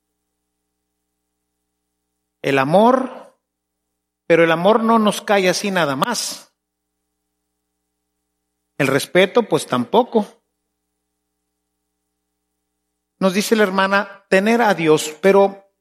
El 2.42 2.60
amor, 2.60 3.25
pero 4.26 4.44
el 4.44 4.52
amor 4.52 4.82
no 4.82 4.98
nos 4.98 5.22
cae 5.22 5.48
así 5.48 5.70
nada 5.70 5.96
más. 5.96 6.52
El 8.78 8.88
respeto, 8.88 9.44
pues 9.44 9.66
tampoco. 9.66 10.26
Nos 13.18 13.32
dice 13.32 13.56
la 13.56 13.62
hermana, 13.62 14.26
tener 14.28 14.60
a 14.60 14.74
Dios, 14.74 15.16
pero 15.22 15.72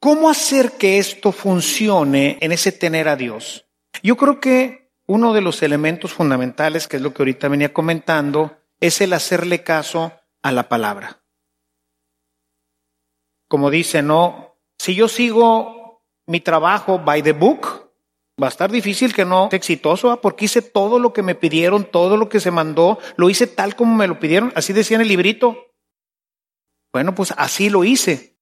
¿cómo 0.00 0.30
hacer 0.30 0.72
que 0.78 0.98
esto 0.98 1.32
funcione 1.32 2.38
en 2.40 2.52
ese 2.52 2.72
tener 2.72 3.08
a 3.08 3.16
Dios? 3.16 3.66
Yo 4.02 4.16
creo 4.16 4.40
que 4.40 4.92
uno 5.06 5.34
de 5.34 5.42
los 5.42 5.62
elementos 5.62 6.12
fundamentales, 6.14 6.88
que 6.88 6.96
es 6.96 7.02
lo 7.02 7.12
que 7.12 7.22
ahorita 7.22 7.48
venía 7.48 7.72
comentando, 7.72 8.56
es 8.80 9.00
el 9.00 9.12
hacerle 9.12 9.62
caso 9.62 10.12
a 10.42 10.52
la 10.52 10.68
palabra. 10.68 11.22
Como 13.48 13.70
dice, 13.70 14.02
no, 14.02 14.56
si 14.78 14.94
yo 14.94 15.08
sigo 15.08 15.75
mi 16.26 16.40
trabajo 16.40 16.98
by 16.98 17.22
the 17.22 17.32
book, 17.32 17.90
va 18.40 18.48
a 18.48 18.50
estar 18.50 18.70
difícil 18.70 19.14
que 19.14 19.24
no 19.24 19.48
sea 19.50 19.56
exitoso, 19.56 20.20
porque 20.20 20.46
hice 20.46 20.62
todo 20.62 20.98
lo 20.98 21.12
que 21.12 21.22
me 21.22 21.34
pidieron, 21.34 21.84
todo 21.84 22.16
lo 22.16 22.28
que 22.28 22.40
se 22.40 22.50
mandó, 22.50 22.98
lo 23.16 23.30
hice 23.30 23.46
tal 23.46 23.76
como 23.76 23.94
me 23.94 24.06
lo 24.06 24.18
pidieron, 24.18 24.52
así 24.54 24.72
decía 24.72 24.96
en 24.96 25.02
el 25.02 25.08
librito. 25.08 25.56
Bueno, 26.92 27.14
pues 27.14 27.34
así 27.36 27.70
lo 27.70 27.84
hice. 27.84 28.36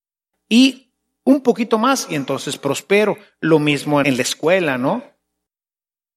Y 0.49 0.93
un 1.25 1.41
poquito 1.41 1.79
más 1.79 2.07
y 2.11 2.15
entonces 2.15 2.59
prospero. 2.59 3.17
Lo 3.41 3.59
mismo 3.59 4.01
en 4.01 4.17
la 4.17 4.23
escuela, 4.23 4.79
¿no? 4.79 5.03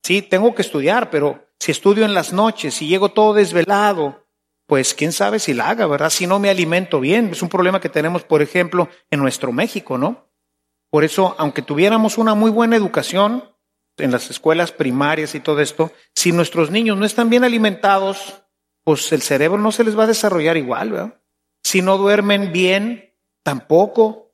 Sí, 0.04 0.22
tengo 0.22 0.54
que 0.54 0.62
estudiar, 0.62 1.10
pero 1.10 1.48
si 1.60 1.72
estudio 1.72 2.06
en 2.06 2.14
las 2.14 2.34
noches, 2.34 2.76
si 2.76 2.88
llego 2.88 3.10
todo 3.10 3.34
desvelado, 3.34 4.28
pues 4.68 4.94
quién 4.94 5.14
sabe 5.14 5.40
si 5.40 5.54
la 5.54 5.70
haga, 5.70 5.88
¿verdad? 5.88 6.10
Si 6.10 6.28
no 6.28 6.40
me 6.40 6.50
alimento 6.50 7.00
bien. 7.00 7.30
Es 7.32 7.42
un 7.42 7.50
problema 7.50 7.80
que 7.80 7.90
tenemos, 7.90 8.24
por 8.24 8.42
ejemplo, 8.42 8.90
en 9.10 9.20
nuestro 9.20 9.52
México, 9.52 9.98
¿no? 9.98 10.27
Por 10.90 11.04
eso, 11.04 11.36
aunque 11.38 11.62
tuviéramos 11.62 12.18
una 12.18 12.34
muy 12.34 12.52
buena 12.52 12.76
educación 12.76 13.44
en 13.98 14.12
las 14.12 14.30
escuelas 14.30 14.72
primarias 14.72 15.36
y 15.36 15.40
todo 15.40 15.60
esto, 15.60 15.92
si 16.16 16.32
nuestros 16.32 16.72
niños 16.72 16.98
no 16.98 17.06
están 17.06 17.30
bien 17.30 17.44
alimentados, 17.44 18.44
pues 18.84 19.12
el 19.12 19.22
cerebro 19.22 19.58
no 19.58 19.72
se 19.72 19.84
les 19.84 19.98
va 19.98 20.04
a 20.04 20.08
desarrollar 20.08 20.56
igual, 20.56 20.92
¿verdad? 20.92 21.22
Si 21.64 21.82
no 21.82 21.98
duermen 21.98 22.54
bien, 22.54 23.14
tampoco. 23.44 24.34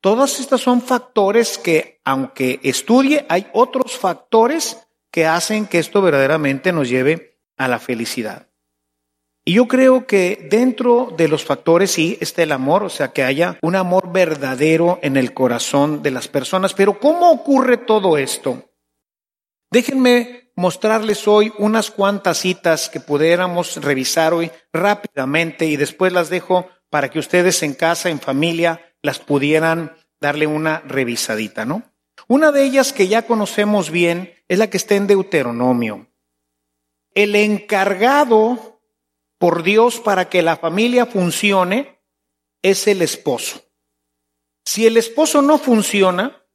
Todas 0.00 0.40
estas 0.40 0.60
son 0.60 0.82
factores 0.82 1.58
que, 1.58 2.00
aunque 2.04 2.58
estudie, 2.64 3.24
hay 3.28 3.46
otros 3.52 3.96
factores 3.96 4.78
que 5.12 5.26
hacen 5.26 5.66
que 5.66 5.78
esto 5.78 6.02
verdaderamente 6.02 6.72
nos 6.72 6.88
lleve 6.88 7.38
a 7.56 7.68
la 7.68 7.78
felicidad. 7.78 8.51
Y 9.44 9.54
yo 9.54 9.66
creo 9.66 10.06
que 10.06 10.46
dentro 10.50 11.12
de 11.16 11.26
los 11.26 11.44
factores 11.44 11.90
sí 11.90 12.16
está 12.20 12.44
el 12.44 12.52
amor, 12.52 12.84
o 12.84 12.88
sea, 12.88 13.12
que 13.12 13.24
haya 13.24 13.58
un 13.62 13.74
amor 13.74 14.12
verdadero 14.12 15.00
en 15.02 15.16
el 15.16 15.34
corazón 15.34 16.02
de 16.02 16.12
las 16.12 16.28
personas. 16.28 16.74
Pero 16.74 17.00
¿cómo 17.00 17.30
ocurre 17.30 17.76
todo 17.76 18.16
esto? 18.16 18.70
Déjenme 19.70 20.52
mostrarles 20.54 21.26
hoy 21.26 21.52
unas 21.58 21.90
cuantas 21.90 22.38
citas 22.38 22.88
que 22.88 23.00
pudiéramos 23.00 23.82
revisar 23.82 24.32
hoy 24.32 24.52
rápidamente 24.72 25.66
y 25.66 25.76
después 25.76 26.12
las 26.12 26.30
dejo 26.30 26.68
para 26.88 27.10
que 27.10 27.18
ustedes 27.18 27.62
en 27.62 27.74
casa, 27.74 28.10
en 28.10 28.20
familia, 28.20 28.94
las 29.02 29.18
pudieran 29.18 29.96
darle 30.20 30.46
una 30.46 30.80
revisadita, 30.80 31.64
¿no? 31.64 31.82
Una 32.28 32.52
de 32.52 32.62
ellas 32.62 32.92
que 32.92 33.08
ya 33.08 33.22
conocemos 33.22 33.90
bien 33.90 34.34
es 34.46 34.58
la 34.58 34.70
que 34.70 34.76
está 34.76 34.94
en 34.94 35.08
Deuteronomio. 35.08 36.06
El 37.14 37.34
encargado 37.34 38.71
por 39.42 39.64
Dios 39.64 39.98
para 39.98 40.28
que 40.28 40.40
la 40.40 40.56
familia 40.56 41.04
funcione 41.04 42.00
es 42.62 42.86
el 42.86 43.02
esposo. 43.02 43.60
Si 44.64 44.86
el 44.86 44.96
esposo 44.96 45.42
no 45.42 45.58
funciona, 45.58 46.46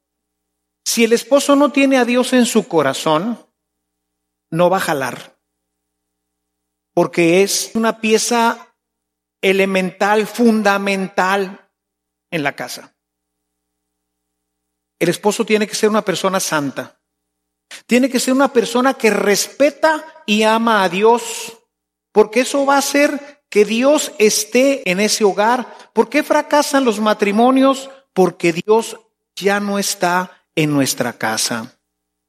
si 0.86 1.04
el 1.04 1.12
esposo 1.12 1.54
no 1.54 1.70
tiene 1.70 1.98
a 1.98 2.06
Dios 2.06 2.32
en 2.32 2.46
su 2.46 2.66
corazón, 2.66 3.46
no 4.50 4.70
va 4.70 4.78
a 4.78 4.80
jalar, 4.80 5.38
porque 6.94 7.42
es 7.42 7.72
una 7.74 8.00
pieza 8.00 8.74
elemental, 9.42 10.26
fundamental 10.26 11.70
en 12.30 12.42
la 12.42 12.56
casa. 12.56 12.96
El 14.98 15.10
esposo 15.10 15.44
tiene 15.44 15.66
que 15.66 15.74
ser 15.74 15.90
una 15.90 16.06
persona 16.06 16.40
santa. 16.40 17.02
Tiene 17.86 18.08
que 18.08 18.18
ser 18.18 18.32
una 18.32 18.50
persona 18.50 18.94
que 18.94 19.10
respeta 19.10 20.24
y 20.24 20.44
ama 20.44 20.84
a 20.84 20.88
Dios, 20.88 21.57
porque 22.12 22.40
eso 22.40 22.64
va 22.66 22.76
a 22.76 22.78
hacer 22.78 23.42
que 23.50 23.64
Dios 23.64 24.12
esté 24.18 24.90
en 24.90 25.00
ese 25.00 25.24
hogar. 25.24 25.74
¿Por 25.92 26.08
qué 26.08 26.22
fracasan 26.22 26.84
los 26.84 27.00
matrimonios? 27.00 27.90
Porque 28.12 28.52
Dios 28.52 28.98
ya 29.36 29.60
no 29.60 29.78
está 29.78 30.44
en 30.54 30.72
nuestra 30.72 31.12
casa. 31.14 31.78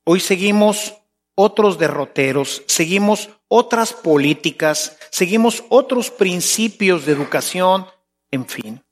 Hoy 0.06 0.20
seguimos 0.20 0.96
otros 1.36 1.78
derroteros, 1.78 2.64
seguimos 2.68 3.30
otras 3.48 3.94
políticas, 3.94 4.98
seguimos 5.10 5.64
otros 5.70 6.12
principios 6.12 7.06
de 7.06 7.14
educación, 7.14 7.88
en 8.32 8.46
fin. 8.48 8.84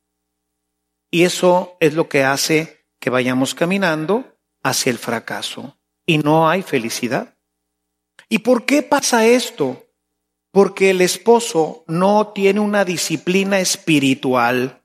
Y 1.11 1.23
eso 1.23 1.77
es 1.79 1.93
lo 1.93 2.09
que 2.09 2.23
hace 2.23 2.85
que 2.99 3.09
vayamos 3.09 3.53
caminando 3.53 4.37
hacia 4.63 4.89
el 4.89 4.97
fracaso 4.97 5.77
y 6.05 6.17
no 6.17 6.49
hay 6.49 6.61
felicidad. 6.61 7.35
¿Y 8.29 8.39
por 8.39 8.65
qué 8.65 8.83
pasa 8.83 9.25
esto? 9.25 9.86
Porque 10.51 10.89
el 10.89 11.01
esposo 11.01 11.83
no 11.87 12.33
tiene 12.33 12.59
una 12.59 12.85
disciplina 12.85 13.59
espiritual, 13.59 14.83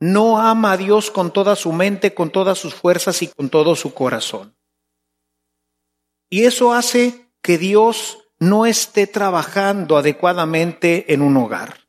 no 0.00 0.38
ama 0.38 0.72
a 0.72 0.76
Dios 0.76 1.10
con 1.10 1.30
toda 1.30 1.56
su 1.56 1.72
mente, 1.72 2.14
con 2.14 2.30
todas 2.30 2.58
sus 2.58 2.74
fuerzas 2.74 3.22
y 3.22 3.28
con 3.28 3.50
todo 3.50 3.76
su 3.76 3.92
corazón. 3.92 4.56
Y 6.30 6.44
eso 6.44 6.72
hace 6.72 7.26
que 7.42 7.58
Dios 7.58 8.18
no 8.38 8.64
esté 8.64 9.06
trabajando 9.06 9.98
adecuadamente 9.98 11.12
en 11.12 11.20
un 11.20 11.36
hogar. 11.36 11.88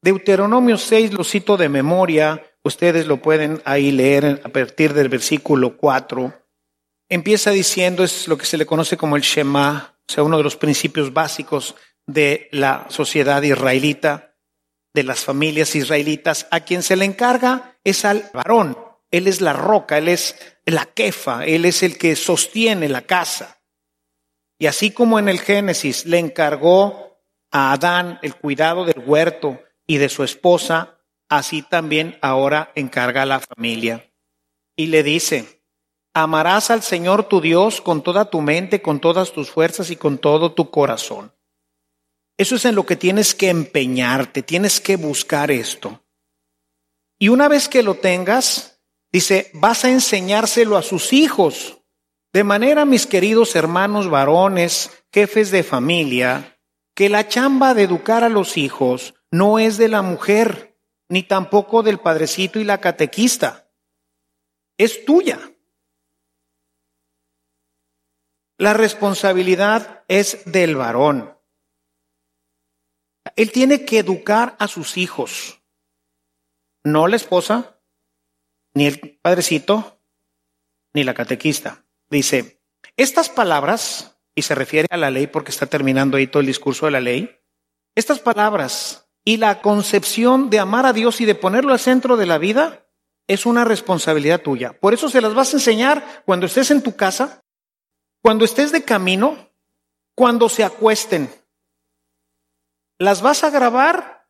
Deuteronomio 0.00 0.78
6 0.78 1.12
lo 1.12 1.24
cito 1.24 1.56
de 1.56 1.68
memoria, 1.68 2.44
ustedes 2.62 3.06
lo 3.06 3.20
pueden 3.20 3.60
ahí 3.64 3.90
leer 3.90 4.40
a 4.44 4.48
partir 4.48 4.94
del 4.94 5.08
versículo 5.08 5.76
4. 5.76 6.32
Empieza 7.08 7.50
diciendo, 7.50 8.04
es 8.04 8.28
lo 8.28 8.38
que 8.38 8.46
se 8.46 8.58
le 8.58 8.66
conoce 8.66 8.96
como 8.96 9.16
el 9.16 9.22
Shema, 9.22 9.97
o 10.08 10.12
sea, 10.12 10.24
uno 10.24 10.38
de 10.38 10.44
los 10.44 10.56
principios 10.56 11.12
básicos 11.12 11.74
de 12.06 12.48
la 12.52 12.86
sociedad 12.88 13.42
israelita, 13.42 14.36
de 14.94 15.02
las 15.02 15.24
familias 15.24 15.74
israelitas, 15.74 16.46
a 16.50 16.60
quien 16.60 16.82
se 16.82 16.96
le 16.96 17.04
encarga 17.04 17.78
es 17.84 18.04
al 18.04 18.30
varón. 18.32 18.78
Él 19.10 19.26
es 19.26 19.40
la 19.40 19.52
roca, 19.52 19.98
él 19.98 20.08
es 20.08 20.36
la 20.70 20.86
quefa, 20.86 21.44
Él 21.46 21.64
es 21.64 21.82
el 21.82 21.96
que 21.96 22.16
sostiene 22.16 22.88
la 22.88 23.02
casa. 23.02 23.62
Y 24.58 24.66
así 24.66 24.90
como 24.90 25.18
en 25.18 25.28
el 25.28 25.40
Génesis 25.40 26.04
le 26.04 26.18
encargó 26.18 27.22
a 27.50 27.72
Adán 27.72 28.18
el 28.22 28.34
cuidado 28.34 28.84
del 28.84 29.02
huerto 29.06 29.62
y 29.86 29.98
de 29.98 30.08
su 30.08 30.24
esposa, 30.24 31.00
así 31.28 31.62
también 31.62 32.18
ahora 32.20 32.72
encarga 32.74 33.22
a 33.22 33.26
la 33.26 33.40
familia. 33.40 34.10
Y 34.76 34.86
le 34.86 35.02
dice, 35.02 35.57
amarás 36.14 36.70
al 36.70 36.82
Señor 36.82 37.28
tu 37.28 37.40
Dios 37.40 37.80
con 37.80 38.02
toda 38.02 38.30
tu 38.30 38.40
mente, 38.40 38.82
con 38.82 39.00
todas 39.00 39.32
tus 39.32 39.50
fuerzas 39.50 39.90
y 39.90 39.96
con 39.96 40.18
todo 40.18 40.52
tu 40.52 40.70
corazón. 40.70 41.32
Eso 42.36 42.56
es 42.56 42.64
en 42.64 42.74
lo 42.74 42.86
que 42.86 42.96
tienes 42.96 43.34
que 43.34 43.48
empeñarte, 43.48 44.42
tienes 44.42 44.80
que 44.80 44.96
buscar 44.96 45.50
esto. 45.50 46.04
Y 47.18 47.28
una 47.28 47.48
vez 47.48 47.68
que 47.68 47.82
lo 47.82 47.94
tengas, 47.94 48.78
Dice, 49.12 49.50
vas 49.54 49.84
a 49.84 49.90
enseñárselo 49.90 50.76
a 50.76 50.82
sus 50.82 51.12
hijos. 51.12 51.78
De 52.32 52.44
manera, 52.44 52.84
mis 52.84 53.06
queridos 53.06 53.56
hermanos 53.56 54.10
varones, 54.10 54.90
jefes 55.12 55.50
de 55.50 55.62
familia, 55.62 56.60
que 56.94 57.08
la 57.08 57.26
chamba 57.26 57.74
de 57.74 57.84
educar 57.84 58.22
a 58.22 58.28
los 58.28 58.56
hijos 58.56 59.14
no 59.30 59.58
es 59.58 59.78
de 59.78 59.88
la 59.88 60.02
mujer, 60.02 60.78
ni 61.08 61.22
tampoco 61.22 61.82
del 61.82 61.98
padrecito 61.98 62.60
y 62.60 62.64
la 62.64 62.80
catequista. 62.80 63.70
Es 64.76 65.04
tuya. 65.06 65.40
La 68.58 68.74
responsabilidad 68.74 70.04
es 70.08 70.42
del 70.44 70.74
varón. 70.74 71.38
Él 73.36 73.52
tiene 73.52 73.84
que 73.84 74.00
educar 74.00 74.56
a 74.58 74.66
sus 74.66 74.96
hijos, 74.96 75.62
no 76.82 77.06
la 77.06 77.16
esposa, 77.16 77.80
ni 78.74 78.86
el 78.86 79.18
padrecito, 79.22 80.00
ni 80.92 81.04
la 81.04 81.14
catequista. 81.14 81.84
Dice, 82.10 82.60
estas 82.96 83.28
palabras, 83.28 84.18
y 84.34 84.42
se 84.42 84.56
refiere 84.56 84.88
a 84.90 84.96
la 84.96 85.10
ley 85.10 85.28
porque 85.28 85.52
está 85.52 85.66
terminando 85.66 86.16
ahí 86.16 86.26
todo 86.26 86.40
el 86.40 86.46
discurso 86.46 86.86
de 86.86 86.92
la 86.92 87.00
ley, 87.00 87.38
estas 87.94 88.18
palabras 88.18 89.08
y 89.24 89.36
la 89.36 89.60
concepción 89.60 90.50
de 90.50 90.58
amar 90.58 90.86
a 90.86 90.92
Dios 90.92 91.20
y 91.20 91.26
de 91.26 91.34
ponerlo 91.34 91.72
al 91.72 91.78
centro 91.78 92.16
de 92.16 92.26
la 92.26 92.38
vida 92.38 92.86
es 93.28 93.46
una 93.46 93.64
responsabilidad 93.64 94.40
tuya. 94.40 94.72
Por 94.80 94.94
eso 94.94 95.08
se 95.08 95.20
las 95.20 95.34
vas 95.34 95.52
a 95.52 95.58
enseñar 95.58 96.22
cuando 96.24 96.46
estés 96.46 96.70
en 96.70 96.82
tu 96.82 96.96
casa, 96.96 97.44
cuando 98.28 98.44
estés 98.44 98.72
de 98.72 98.84
camino, 98.84 99.38
cuando 100.14 100.50
se 100.50 100.62
acuesten. 100.62 101.30
Las 102.98 103.22
vas 103.22 103.42
a 103.42 103.48
grabar 103.48 104.28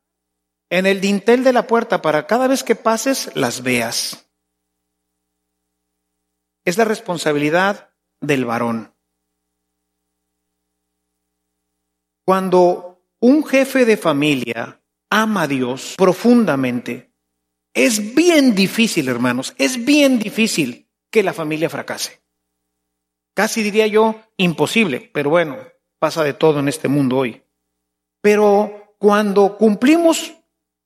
en 0.70 0.86
el 0.86 1.00
dintel 1.00 1.42
de 1.42 1.52
la 1.52 1.66
puerta 1.66 2.00
para 2.00 2.28
cada 2.28 2.46
vez 2.46 2.62
que 2.62 2.76
pases 2.76 3.34
las 3.34 3.64
veas 3.64 4.30
es 6.64 6.78
la 6.78 6.84
responsabilidad 6.84 7.92
del 8.20 8.44
varón. 8.44 8.94
Cuando 12.24 13.02
un 13.18 13.44
jefe 13.44 13.84
de 13.84 13.96
familia 13.96 14.80
ama 15.10 15.42
a 15.42 15.48
Dios 15.48 15.96
profundamente, 15.98 17.12
es 17.74 18.14
bien 18.14 18.54
difícil, 18.54 19.08
hermanos, 19.08 19.56
es 19.58 19.84
bien 19.84 20.20
difícil 20.20 20.88
que 21.10 21.24
la 21.24 21.32
familia 21.32 21.68
fracase. 21.68 22.27
Casi 23.38 23.62
diría 23.62 23.86
yo 23.86 24.16
imposible, 24.36 25.12
pero 25.14 25.30
bueno, 25.30 25.58
pasa 26.00 26.24
de 26.24 26.32
todo 26.32 26.58
en 26.58 26.66
este 26.66 26.88
mundo 26.88 27.18
hoy. 27.18 27.40
Pero 28.20 28.96
cuando 28.98 29.56
cumplimos 29.56 30.32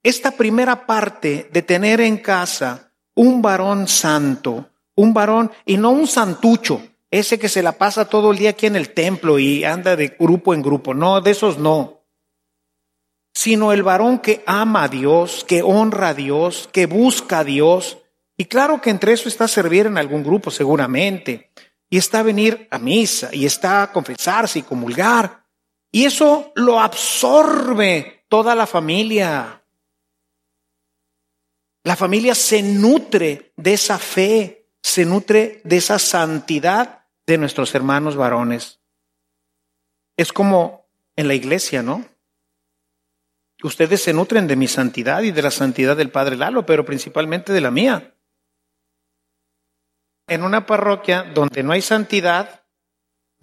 esta 0.02 0.32
primera 0.32 0.84
parte 0.84 1.48
de 1.50 1.62
tener 1.62 2.02
en 2.02 2.18
casa 2.18 2.92
un 3.14 3.40
varón 3.40 3.88
santo, 3.88 4.68
un 4.94 5.14
varón 5.14 5.50
y 5.64 5.78
no 5.78 5.92
un 5.92 6.06
santucho, 6.06 6.82
ese 7.10 7.38
que 7.38 7.48
se 7.48 7.62
la 7.62 7.72
pasa 7.72 8.04
todo 8.04 8.32
el 8.32 8.36
día 8.36 8.50
aquí 8.50 8.66
en 8.66 8.76
el 8.76 8.92
templo 8.92 9.38
y 9.38 9.64
anda 9.64 9.96
de 9.96 10.08
grupo 10.08 10.52
en 10.52 10.60
grupo. 10.60 10.92
No, 10.92 11.22
de 11.22 11.30
esos 11.30 11.56
no. 11.56 12.02
Sino 13.32 13.72
el 13.72 13.82
varón 13.82 14.18
que 14.18 14.44
ama 14.44 14.82
a 14.82 14.88
Dios, 14.88 15.46
que 15.48 15.62
honra 15.62 16.08
a 16.08 16.14
Dios, 16.14 16.68
que 16.70 16.84
busca 16.84 17.38
a 17.38 17.44
Dios. 17.44 17.96
Y 18.36 18.44
claro 18.44 18.82
que 18.82 18.90
entre 18.90 19.14
eso 19.14 19.30
está 19.30 19.48
servir 19.48 19.86
en 19.86 19.96
algún 19.96 20.22
grupo 20.22 20.50
seguramente. 20.50 21.50
Y 21.92 21.98
está 21.98 22.22
venir 22.22 22.68
a 22.70 22.78
misa 22.78 23.28
y 23.34 23.44
está 23.44 23.82
a 23.82 23.92
confesarse 23.92 24.60
y 24.60 24.62
comulgar. 24.62 25.44
Y 25.90 26.06
eso 26.06 26.50
lo 26.54 26.80
absorbe 26.80 28.24
toda 28.30 28.54
la 28.54 28.66
familia. 28.66 29.62
La 31.84 31.94
familia 31.94 32.34
se 32.34 32.62
nutre 32.62 33.52
de 33.56 33.74
esa 33.74 33.98
fe, 33.98 34.70
se 34.82 35.04
nutre 35.04 35.60
de 35.64 35.76
esa 35.76 35.98
santidad 35.98 37.04
de 37.26 37.36
nuestros 37.36 37.74
hermanos 37.74 38.16
varones. 38.16 38.80
Es 40.16 40.32
como 40.32 40.88
en 41.14 41.28
la 41.28 41.34
iglesia, 41.34 41.82
¿no? 41.82 42.06
Ustedes 43.62 44.02
se 44.02 44.14
nutren 44.14 44.46
de 44.46 44.56
mi 44.56 44.66
santidad 44.66 45.20
y 45.20 45.30
de 45.30 45.42
la 45.42 45.50
santidad 45.50 45.94
del 45.94 46.10
Padre 46.10 46.36
Lalo, 46.36 46.64
pero 46.64 46.86
principalmente 46.86 47.52
de 47.52 47.60
la 47.60 47.70
mía. 47.70 48.11
En 50.32 50.44
una 50.44 50.64
parroquia 50.64 51.24
donde 51.24 51.62
no 51.62 51.74
hay 51.74 51.82
santidad, 51.82 52.64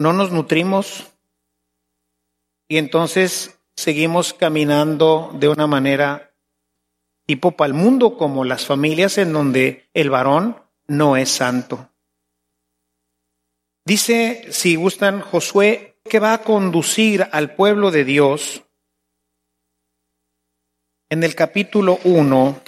no 0.00 0.12
nos 0.12 0.32
nutrimos 0.32 1.06
y 2.68 2.78
entonces 2.78 3.60
seguimos 3.76 4.34
caminando 4.34 5.30
de 5.34 5.48
una 5.48 5.68
manera 5.68 6.34
tipo 7.28 7.52
para 7.52 7.68
el 7.68 7.74
mundo, 7.74 8.16
como 8.16 8.44
las 8.44 8.66
familias 8.66 9.18
en 9.18 9.32
donde 9.32 9.88
el 9.94 10.10
varón 10.10 10.60
no 10.88 11.16
es 11.16 11.28
santo. 11.28 11.92
Dice, 13.86 14.48
si 14.50 14.74
gustan, 14.74 15.20
Josué, 15.20 16.00
que 16.02 16.18
va 16.18 16.32
a 16.32 16.42
conducir 16.42 17.24
al 17.30 17.54
pueblo 17.54 17.92
de 17.92 18.02
Dios. 18.02 18.64
En 21.08 21.22
el 21.22 21.36
capítulo 21.36 22.00
1, 22.02 22.60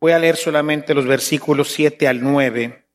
voy 0.00 0.10
a 0.10 0.18
leer 0.18 0.34
solamente 0.34 0.94
los 0.94 1.06
versículos 1.06 1.68
7 1.68 2.08
al 2.08 2.24
9, 2.24 2.85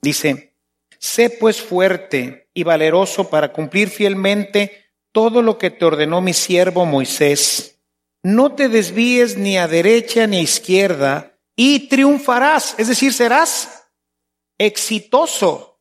dice, 0.00 0.54
sé 0.98 1.30
pues 1.30 1.60
fuerte 1.60 2.48
y 2.54 2.62
valeroso 2.62 3.28
para 3.28 3.52
cumplir 3.52 3.88
fielmente 3.88 4.86
todo 5.12 5.42
lo 5.42 5.58
que 5.58 5.70
te 5.70 5.84
ordenó 5.84 6.20
mi 6.20 6.32
siervo 6.32 6.84
Moisés. 6.84 7.80
No 8.22 8.54
te 8.54 8.68
desvíes 8.68 9.36
ni 9.36 9.56
a 9.56 9.68
derecha 9.68 10.26
ni 10.26 10.38
a 10.38 10.42
izquierda 10.42 11.38
y 11.54 11.88
triunfarás, 11.88 12.74
es 12.78 12.88
decir, 12.88 13.12
serás 13.12 13.88
exitoso 14.58 15.80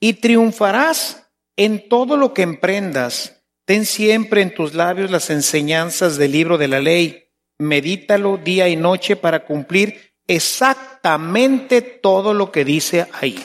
y 0.00 0.14
triunfarás 0.14 1.30
en 1.56 1.88
todo 1.88 2.16
lo 2.16 2.34
que 2.34 2.42
emprendas. 2.42 3.44
Ten 3.64 3.86
siempre 3.86 4.42
en 4.42 4.54
tus 4.54 4.74
labios 4.74 5.10
las 5.10 5.30
enseñanzas 5.30 6.16
del 6.16 6.32
libro 6.32 6.58
de 6.58 6.68
la 6.68 6.80
ley. 6.80 7.28
Medítalo 7.58 8.36
día 8.36 8.68
y 8.68 8.76
noche 8.76 9.16
para 9.16 9.44
cumplir 9.44 10.13
exactamente 10.26 11.82
todo 11.82 12.34
lo 12.34 12.50
que 12.50 12.64
dice 12.64 13.08
ahí. 13.12 13.44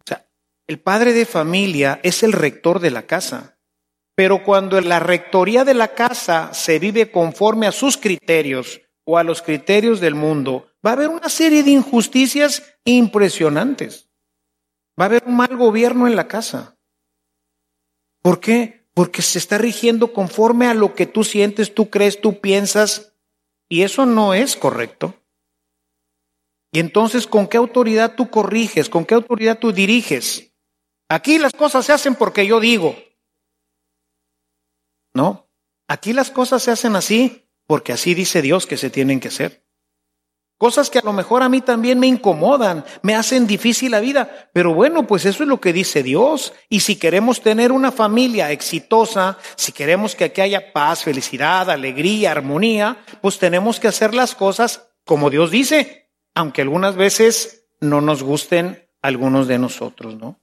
O 0.00 0.04
sea, 0.06 0.28
el 0.66 0.78
padre 0.80 1.12
de 1.12 1.26
familia 1.26 2.00
es 2.02 2.22
el 2.22 2.32
rector 2.32 2.80
de 2.80 2.90
la 2.90 3.06
casa. 3.06 3.56
Pero 4.16 4.42
cuando 4.42 4.80
la 4.80 4.98
rectoría 4.98 5.64
de 5.64 5.74
la 5.74 5.88
casa 5.88 6.54
se 6.54 6.78
vive 6.78 7.10
conforme 7.10 7.66
a 7.66 7.72
sus 7.72 7.98
criterios 7.98 8.80
o 9.04 9.18
a 9.18 9.22
los 9.24 9.42
criterios 9.42 10.00
del 10.00 10.14
mundo, 10.14 10.68
va 10.84 10.90
a 10.90 10.92
haber 10.94 11.08
una 11.08 11.28
serie 11.28 11.62
de 11.62 11.72
injusticias 11.72 12.62
impresionantes. 12.84 14.08
Va 14.98 15.04
a 15.04 15.06
haber 15.06 15.22
un 15.26 15.36
mal 15.36 15.54
gobierno 15.56 16.06
en 16.06 16.16
la 16.16 16.28
casa. 16.28 16.78
¿Por 18.22 18.40
qué? 18.40 18.88
Porque 18.94 19.20
se 19.20 19.38
está 19.38 19.58
rigiendo 19.58 20.14
conforme 20.14 20.66
a 20.66 20.74
lo 20.74 20.94
que 20.94 21.04
tú 21.04 21.22
sientes, 21.22 21.74
tú 21.74 21.90
crees, 21.90 22.20
tú 22.20 22.40
piensas, 22.40 23.12
y 23.68 23.82
eso 23.82 24.06
no 24.06 24.34
es 24.34 24.56
correcto. 24.56 25.14
Y 26.72 26.80
entonces, 26.80 27.26
¿con 27.26 27.48
qué 27.48 27.56
autoridad 27.56 28.14
tú 28.16 28.30
corriges? 28.30 28.88
¿Con 28.88 29.04
qué 29.04 29.14
autoridad 29.14 29.58
tú 29.58 29.72
diriges? 29.72 30.52
Aquí 31.08 31.38
las 31.38 31.52
cosas 31.52 31.86
se 31.86 31.92
hacen 31.92 32.14
porque 32.14 32.46
yo 32.46 32.60
digo. 32.60 32.96
No, 35.14 35.48
aquí 35.88 36.12
las 36.12 36.30
cosas 36.30 36.62
se 36.62 36.70
hacen 36.70 36.96
así 36.96 37.48
porque 37.66 37.92
así 37.92 38.14
dice 38.14 38.42
Dios 38.42 38.66
que 38.66 38.76
se 38.76 38.90
tienen 38.90 39.20
que 39.20 39.28
hacer. 39.28 39.65
Cosas 40.58 40.88
que 40.88 40.98
a 40.98 41.04
lo 41.04 41.12
mejor 41.12 41.42
a 41.42 41.48
mí 41.48 41.60
también 41.60 41.98
me 41.98 42.06
incomodan, 42.06 42.84
me 43.02 43.14
hacen 43.14 43.46
difícil 43.46 43.90
la 43.90 44.00
vida, 44.00 44.50
pero 44.54 44.72
bueno, 44.72 45.06
pues 45.06 45.26
eso 45.26 45.42
es 45.42 45.48
lo 45.48 45.60
que 45.60 45.72
dice 45.72 46.02
Dios. 46.02 46.54
Y 46.68 46.80
si 46.80 46.96
queremos 46.96 47.42
tener 47.42 47.72
una 47.72 47.92
familia 47.92 48.50
exitosa, 48.50 49.38
si 49.56 49.72
queremos 49.72 50.14
que 50.14 50.24
aquí 50.24 50.40
haya 50.40 50.72
paz, 50.72 51.04
felicidad, 51.04 51.70
alegría, 51.70 52.32
armonía, 52.32 52.98
pues 53.20 53.38
tenemos 53.38 53.78
que 53.80 53.88
hacer 53.88 54.14
las 54.14 54.34
cosas 54.34 54.88
como 55.04 55.30
Dios 55.30 55.50
dice, 55.50 56.10
aunque 56.34 56.62
algunas 56.62 56.96
veces 56.96 57.66
no 57.80 58.00
nos 58.00 58.22
gusten 58.22 58.88
algunos 59.02 59.46
de 59.46 59.58
nosotros, 59.58 60.16
¿no? 60.16 60.40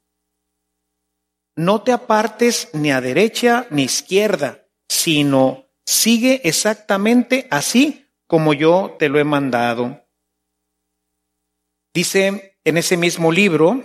No 1.56 1.82
te 1.82 1.92
apartes 1.92 2.70
ni 2.74 2.92
a 2.92 3.02
derecha 3.02 3.68
ni 3.70 3.84
a 3.84 3.86
izquierda 3.86 4.64
sino 4.94 5.66
sigue 5.86 6.42
exactamente 6.44 7.48
así 7.50 8.06
como 8.28 8.54
yo 8.54 8.96
te 9.00 9.10
lo 9.10 9.20
he 9.20 9.24
mandado. 9.24 10.03
Dice 11.94 12.58
en 12.64 12.78
ese 12.78 12.98
mismo 12.98 13.32
libro, 13.32 13.84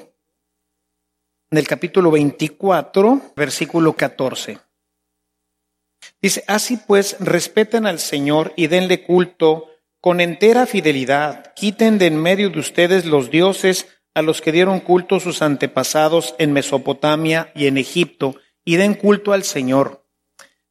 en 1.50 1.58
el 1.58 1.68
capítulo 1.68 2.10
24, 2.10 3.32
versículo 3.36 3.92
14. 3.92 4.58
Dice, 6.22 6.42
así 6.46 6.78
pues, 6.86 7.16
respeten 7.20 7.86
al 7.86 7.98
Señor 7.98 8.54
y 8.56 8.68
denle 8.68 9.02
culto 9.02 9.66
con 10.00 10.22
entera 10.22 10.64
fidelidad. 10.64 11.52
Quiten 11.54 11.98
de 11.98 12.06
en 12.06 12.16
medio 12.16 12.48
de 12.48 12.60
ustedes 12.60 13.04
los 13.04 13.30
dioses 13.30 13.86
a 14.14 14.22
los 14.22 14.40
que 14.40 14.52
dieron 14.52 14.80
culto 14.80 15.20
sus 15.20 15.42
antepasados 15.42 16.34
en 16.38 16.54
Mesopotamia 16.54 17.52
y 17.54 17.66
en 17.66 17.76
Egipto, 17.76 18.36
y 18.64 18.76
den 18.76 18.94
culto 18.94 19.34
al 19.34 19.44
Señor. 19.44 20.06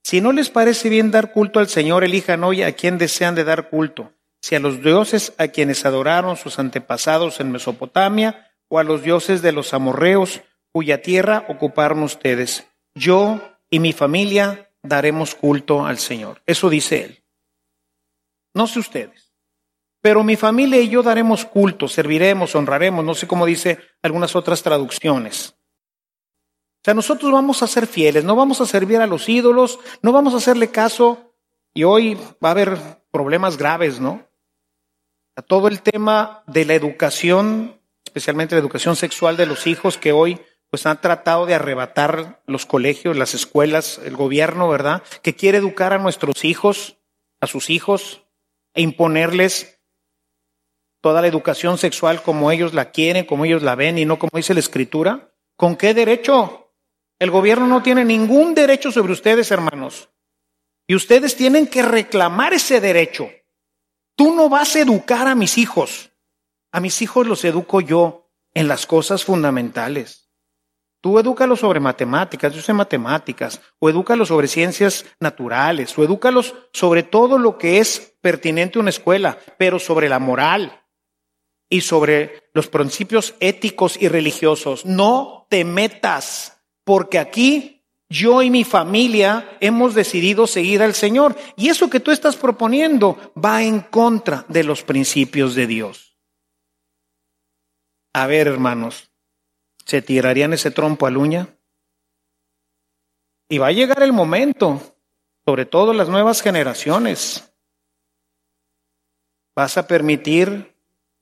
Si 0.02 0.22
no 0.22 0.32
les 0.32 0.50
parece 0.50 0.90
bien 0.90 1.12
dar 1.12 1.34
culto 1.34 1.60
al 1.60 1.68
Señor, 1.68 2.04
elijan 2.04 2.44
hoy 2.44 2.64
a 2.64 2.72
quien 2.72 2.98
desean 2.98 3.36
de 3.36 3.44
dar 3.44 3.70
culto, 3.70 4.12
si 4.48 4.56
a 4.56 4.60
los 4.60 4.82
dioses 4.82 5.34
a 5.38 5.50
quienes 5.50 5.86
adoraron 5.86 6.38
sus 6.38 6.60
antepasados 6.60 7.40
en 7.40 7.52
Mesopotamia, 7.52 8.52
o 8.70 8.80
a 8.80 8.84
los 8.84 9.02
dioses 9.02 9.42
de 9.42 9.52
los 9.52 9.74
amorreos, 9.74 10.42
cuya 10.72 11.02
tierra 11.02 11.46
ocuparon 11.48 12.04
ustedes. 12.04 12.68
Yo 12.96 13.42
y 13.70 13.80
mi 13.80 13.94
familia 13.94 14.72
daremos 14.84 15.36
culto 15.36 15.86
al 15.86 15.98
Señor. 15.98 16.42
Eso 16.46 16.70
dice 16.70 17.04
él. 17.04 17.24
No 18.54 18.68
sé 18.68 18.80
ustedes. 18.80 19.34
Pero 20.02 20.24
mi 20.24 20.36
familia 20.36 20.82
y 20.82 20.90
yo 20.90 21.04
daremos 21.04 21.46
culto, 21.46 21.88
serviremos, 21.88 22.56
honraremos, 22.56 23.04
no 23.04 23.16
sé 23.16 23.28
cómo 23.28 23.46
dice 23.46 23.80
algunas 24.02 24.36
otras 24.36 24.62
traducciones 24.64 25.58
sea, 26.88 26.94
nosotros 26.94 27.34
vamos 27.34 27.62
a 27.62 27.68
ser 27.68 27.86
fieles, 27.86 28.24
no 28.24 28.38
vamos 28.38 28.62
a 28.62 28.66
servir 28.66 29.02
a 29.02 29.08
los 29.08 29.28
ídolos, 29.28 29.78
no 30.02 30.14
vamos 30.14 30.34
a 30.34 30.38
hacerle 30.38 30.72
caso 30.72 31.34
y 31.74 31.84
hoy 31.84 32.16
va 32.42 32.48
a 32.48 32.52
haber 32.52 32.78
problemas 33.12 33.58
graves, 33.58 34.00
¿no? 34.00 34.26
A 35.38 35.44
todo 35.44 35.68
el 35.68 35.84
tema 35.84 36.42
de 36.48 36.66
la 36.66 36.74
educación, 36.74 37.80
especialmente 38.04 38.56
la 38.56 38.60
educación 38.60 38.96
sexual 38.96 39.38
de 39.38 39.46
los 39.46 39.68
hijos 39.68 40.00
que 40.00 40.12
hoy 40.12 40.42
pues 40.72 40.88
han 40.88 41.00
tratado 41.00 41.46
de 41.46 41.54
arrebatar 41.54 42.42
los 42.48 42.66
colegios, 42.66 43.16
las 43.16 43.36
escuelas, 43.36 44.02
el 44.04 44.16
gobierno, 44.18 44.68
¿verdad? 44.68 45.04
Que 45.22 45.36
quiere 45.36 45.60
educar 45.60 45.94
a 45.94 46.00
nuestros 46.00 46.44
hijos, 46.44 46.98
a 47.40 47.46
sus 47.46 47.70
hijos, 47.70 48.24
e 48.74 48.82
imponerles 48.82 49.80
toda 51.02 51.22
la 51.22 51.28
educación 51.28 51.78
sexual 51.78 52.24
como 52.24 52.52
ellos 52.52 52.74
la 52.74 52.90
quieren, 52.90 53.26
como 53.26 53.46
ellos 53.46 53.62
la 53.62 53.76
ven 53.76 54.00
y 54.00 54.06
no 54.06 54.18
como 54.18 54.32
dice 54.34 54.56
la 54.56 54.60
escritura. 54.60 55.36
¿Con 55.56 55.76
qué 55.76 55.94
derecho? 55.94 56.74
El 57.20 57.30
gobierno 57.30 57.68
no 57.68 57.84
tiene 57.84 58.04
ningún 58.04 58.56
derecho 58.56 58.92
sobre 58.92 59.14
ustedes, 59.14 59.52
hermanos. 59.52 60.10
Y 60.88 60.96
ustedes 60.96 61.36
tienen 61.36 61.68
que 61.68 61.84
reclamar 61.84 62.54
ese 62.54 62.82
derecho. 62.82 63.30
Tú 64.18 64.34
no 64.34 64.50
vas 64.50 64.76
a 64.76 64.80
educar 64.80 65.28
a 65.28 65.36
mis 65.36 65.60
hijos. 65.60 66.12
A 66.72 66.80
mis 66.80 67.02
hijos 67.04 67.28
los 67.28 67.46
educo 67.46 67.82
yo 67.82 68.32
en 68.56 68.68
las 68.68 68.88
cosas 68.88 69.24
fundamentales. 69.24 70.32
Tú 71.02 71.20
edúcalos 71.20 71.60
sobre 71.60 71.80
matemáticas, 71.80 72.52
yo 72.54 72.62
sé 72.64 72.74
matemáticas, 72.74 73.62
o 73.78 73.90
edúcalos 73.90 74.30
sobre 74.30 74.48
ciencias 74.48 75.06
naturales, 75.20 75.96
o 75.98 76.04
edúcalos 76.04 76.56
sobre 76.74 77.04
todo 77.04 77.38
lo 77.38 77.60
que 77.60 77.78
es 77.78 78.18
pertinente 78.20 78.80
a 78.80 78.82
una 78.82 78.90
escuela, 78.90 79.38
pero 79.60 79.78
sobre 79.78 80.10
la 80.10 80.18
moral 80.18 80.84
y 81.70 81.82
sobre 81.82 82.50
los 82.54 82.68
principios 82.68 83.36
éticos 83.40 84.02
y 84.02 84.08
religiosos. 84.08 84.84
No 84.84 85.46
te 85.52 85.64
metas 85.64 86.64
porque 86.84 87.20
aquí 87.20 87.77
yo 88.10 88.42
y 88.42 88.50
mi 88.50 88.64
familia 88.64 89.58
hemos 89.60 89.94
decidido 89.94 90.48
seguir 90.48 90.82
al 90.82 90.94
Señor. 90.94 91.36
Y 91.56 91.70
eso 91.70 91.90
que 91.90 92.00
tú 92.00 92.12
estás 92.12 92.36
proponiendo 92.36 93.34
va 93.44 93.64
en 93.64 93.82
contra 93.82 94.46
de 94.48 94.64
los 94.64 94.84
principios 94.84 95.56
de 95.56 95.68
Dios. 95.68 96.18
A 98.14 98.28
ver, 98.28 98.48
hermanos, 98.48 99.12
¿se 99.86 100.02
tirarían 100.02 100.54
ese 100.54 100.72
trompo 100.72 101.06
a 101.06 101.12
uña? 101.12 101.50
Y 103.50 103.58
va 103.60 103.68
a 103.68 103.72
llegar 103.72 104.02
el 104.04 104.14
momento, 104.14 104.82
sobre 105.46 105.66
todo 105.66 105.94
las 105.94 106.10
nuevas 106.10 106.42
generaciones. 106.42 107.54
¿Vas 109.56 109.78
a 109.78 109.88
permitir 109.88 110.76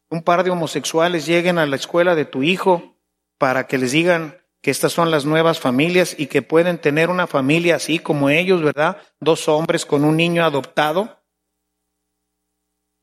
un 0.10 0.24
par 0.24 0.44
de 0.44 0.52
homosexuales 0.52 1.26
lleguen 1.26 1.58
a 1.58 1.66
la 1.66 1.76
escuela 1.76 2.16
de 2.16 2.26
tu 2.26 2.44
hijo 2.44 2.96
para 3.38 3.68
que 3.68 3.78
les 3.78 3.92
digan, 3.92 4.42
que 4.66 4.72
estas 4.72 4.94
son 4.94 5.12
las 5.12 5.26
nuevas 5.26 5.60
familias 5.60 6.16
y 6.18 6.26
que 6.26 6.42
pueden 6.42 6.80
tener 6.80 7.12
una 7.12 7.28
familia 7.28 7.76
así 7.76 8.00
como 8.00 8.32
ellos, 8.32 8.64
¿verdad? 8.64 8.98
Dos 9.20 9.48
hombres 9.48 9.86
con 9.86 10.04
un 10.04 10.18
niño 10.18 10.44
adoptado. 10.44 11.24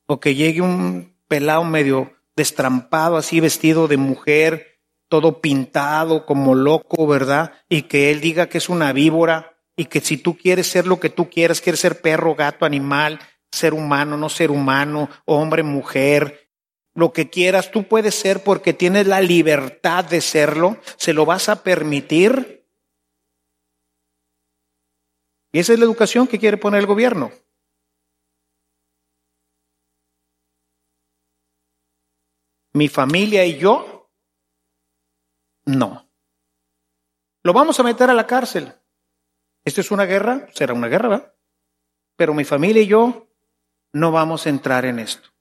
O 0.08 0.18
que 0.18 0.34
llegue 0.34 0.60
un 0.60 1.16
pelado 1.28 1.62
medio 1.62 2.14
destrampado, 2.34 3.16
así 3.16 3.38
vestido 3.38 3.86
de 3.86 3.96
mujer, 3.96 4.80
todo 5.08 5.40
pintado 5.40 6.26
como 6.26 6.56
loco, 6.56 7.06
¿verdad? 7.06 7.52
Y 7.68 7.82
que 7.82 8.10
él 8.10 8.20
diga 8.20 8.48
que 8.48 8.58
es 8.58 8.68
una 8.68 8.92
víbora 8.92 9.56
y 9.76 9.84
que 9.84 10.00
si 10.00 10.16
tú 10.16 10.36
quieres 10.36 10.66
ser 10.66 10.88
lo 10.88 10.98
que 10.98 11.10
tú 11.10 11.30
quieras, 11.30 11.60
quieres 11.60 11.78
ser 11.78 12.00
perro, 12.00 12.34
gato, 12.34 12.64
animal, 12.66 13.20
ser 13.52 13.72
humano, 13.72 14.16
no 14.16 14.28
ser 14.28 14.50
humano, 14.50 15.08
hombre, 15.26 15.62
mujer, 15.62 16.41
lo 16.94 17.12
que 17.12 17.30
quieras, 17.30 17.70
tú 17.70 17.88
puedes 17.88 18.14
ser 18.14 18.44
porque 18.44 18.72
tienes 18.72 19.06
la 19.06 19.20
libertad 19.20 20.04
de 20.04 20.20
serlo, 20.20 20.78
se 20.96 21.12
lo 21.12 21.24
vas 21.24 21.48
a 21.48 21.62
permitir. 21.62 22.66
Y 25.52 25.58
esa 25.58 25.72
es 25.72 25.78
la 25.78 25.84
educación 25.84 26.26
que 26.26 26.38
quiere 26.38 26.56
poner 26.56 26.80
el 26.80 26.86
gobierno. 26.86 27.32
Mi 32.74 32.88
familia 32.88 33.44
y 33.44 33.58
yo, 33.58 34.10
no. 35.66 36.08
Lo 37.42 37.52
vamos 37.52 37.78
a 37.80 37.82
meter 37.82 38.08
a 38.08 38.14
la 38.14 38.26
cárcel. 38.26 38.72
¿Esto 39.64 39.80
es 39.80 39.90
una 39.90 40.04
guerra? 40.04 40.48
Será 40.52 40.72
una 40.72 40.88
guerra, 40.88 41.08
¿verdad? 41.08 41.34
Pero 42.16 42.34
mi 42.34 42.44
familia 42.44 42.82
y 42.82 42.86
yo 42.86 43.28
no 43.92 44.10
vamos 44.10 44.46
a 44.46 44.50
entrar 44.50 44.84
en 44.84 44.98
esto. 44.98 45.31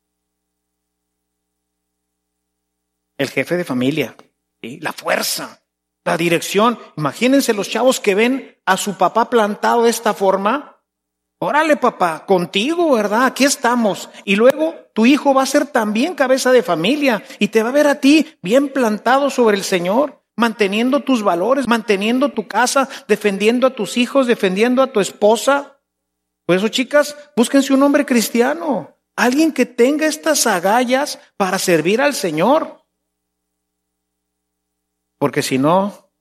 El 3.22 3.30
jefe 3.30 3.58
de 3.58 3.64
familia, 3.64 4.16
la 4.62 4.94
fuerza, 4.94 5.64
la 6.04 6.18
dirección. 6.18 6.80
Imagínense 6.98 7.54
los 7.54 7.70
chavos 7.70 8.00
que 8.00 8.16
ven 8.16 8.58
a 8.66 8.78
su 8.78 8.98
papá 8.98 9.30
plantado 9.30 9.84
de 9.84 9.90
esta 9.90 10.14
forma. 10.14 10.80
Órale, 11.40 11.76
papá, 11.78 12.26
contigo, 12.26 12.94
¿verdad? 12.94 13.26
Aquí 13.26 13.44
estamos. 13.46 14.10
Y 14.26 14.36
luego 14.36 14.76
tu 14.94 15.06
hijo 15.06 15.34
va 15.34 15.44
a 15.44 15.48
ser 15.48 15.66
también 15.66 16.14
cabeza 16.14 16.52
de 16.52 16.62
familia 16.62 17.24
y 17.40 17.48
te 17.48 17.64
va 17.64 17.70
a 17.70 17.74
ver 17.74 17.88
a 17.88 18.00
ti 18.00 18.38
bien 18.42 18.70
plantado 18.70 19.30
sobre 19.30 19.58
el 19.58 19.64
Señor. 19.64 20.22
manteniendo 20.42 21.02
tus 21.02 21.24
valores, 21.24 21.68
manteniendo 21.68 22.30
tu 22.30 22.48
casa, 22.48 22.90
defendiendo 23.08 23.68
a 23.68 23.76
tus 23.76 23.96
hijos, 23.98 24.28
defendiendo 24.28 24.82
a 24.82 24.88
tu 24.88 25.00
esposa. 25.00 25.80
Por 26.46 26.56
eso, 26.56 26.68
chicas, 26.68 27.16
búsquense 27.38 27.74
un 27.74 27.84
hombre 27.84 28.06
cristiano, 28.06 28.98
alguien 29.16 29.52
que 29.52 29.66
tenga 29.66 30.08
estas 30.08 30.48
agallas 30.48 31.20
para 31.38 31.60
servir 31.60 32.02
al 32.02 32.16
Señor. 32.16 32.81
Porque 35.22 35.44
si 35.44 35.60
no, 35.60 36.12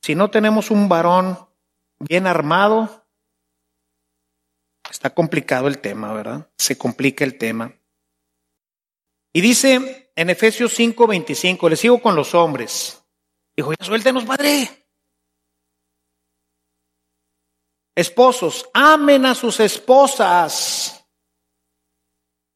si 0.00 0.14
no 0.14 0.30
tenemos 0.30 0.70
un 0.70 0.88
varón 0.88 1.46
bien 1.98 2.26
armado, 2.26 3.06
está 4.90 5.10
complicado 5.10 5.68
el 5.68 5.78
tema, 5.78 6.14
¿verdad? 6.14 6.50
Se 6.56 6.78
complica 6.78 7.22
el 7.22 7.36
tema. 7.36 7.78
Y 9.34 9.42
dice 9.42 10.10
en 10.16 10.30
Efesios 10.30 10.72
5:25, 10.72 11.68
le 11.68 11.76
sigo 11.76 12.00
con 12.00 12.16
los 12.16 12.34
hombres. 12.34 13.04
Dijo, 13.54 13.74
ya 13.78 13.84
suéltenos, 13.84 14.24
padre. 14.24 14.88
Esposos, 17.94 18.70
amen 18.72 19.26
a 19.26 19.34
sus 19.34 19.60
esposas 19.60 21.06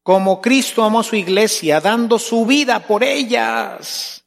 como 0.01 0.41
Cristo 0.41 0.83
amó 0.83 1.01
a 1.01 1.03
su 1.03 1.15
iglesia, 1.15 1.79
dando 1.79 2.17
su 2.17 2.47
vida 2.47 2.87
por 2.87 3.03
ellas. 3.03 4.20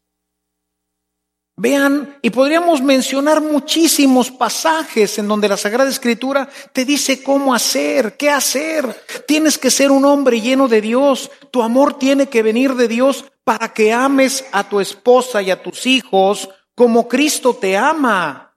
Vean, 1.56 2.18
y 2.20 2.30
podríamos 2.30 2.82
mencionar 2.82 3.40
muchísimos 3.40 4.30
pasajes 4.30 5.18
en 5.18 5.28
donde 5.28 5.48
la 5.48 5.56
Sagrada 5.56 5.88
Escritura 5.88 6.48
te 6.72 6.84
dice 6.84 7.22
cómo 7.22 7.54
hacer, 7.54 8.16
qué 8.16 8.28
hacer. 8.28 9.04
Tienes 9.26 9.56
que 9.56 9.70
ser 9.70 9.92
un 9.92 10.04
hombre 10.04 10.40
lleno 10.40 10.66
de 10.66 10.80
Dios. 10.80 11.30
Tu 11.52 11.62
amor 11.62 11.96
tiene 11.96 12.28
que 12.28 12.42
venir 12.42 12.74
de 12.74 12.88
Dios 12.88 13.26
para 13.44 13.72
que 13.72 13.92
ames 13.92 14.44
a 14.50 14.68
tu 14.68 14.80
esposa 14.80 15.42
y 15.42 15.52
a 15.52 15.62
tus 15.62 15.86
hijos 15.86 16.48
como 16.74 17.06
Cristo 17.08 17.54
te 17.54 17.76
ama. 17.76 18.56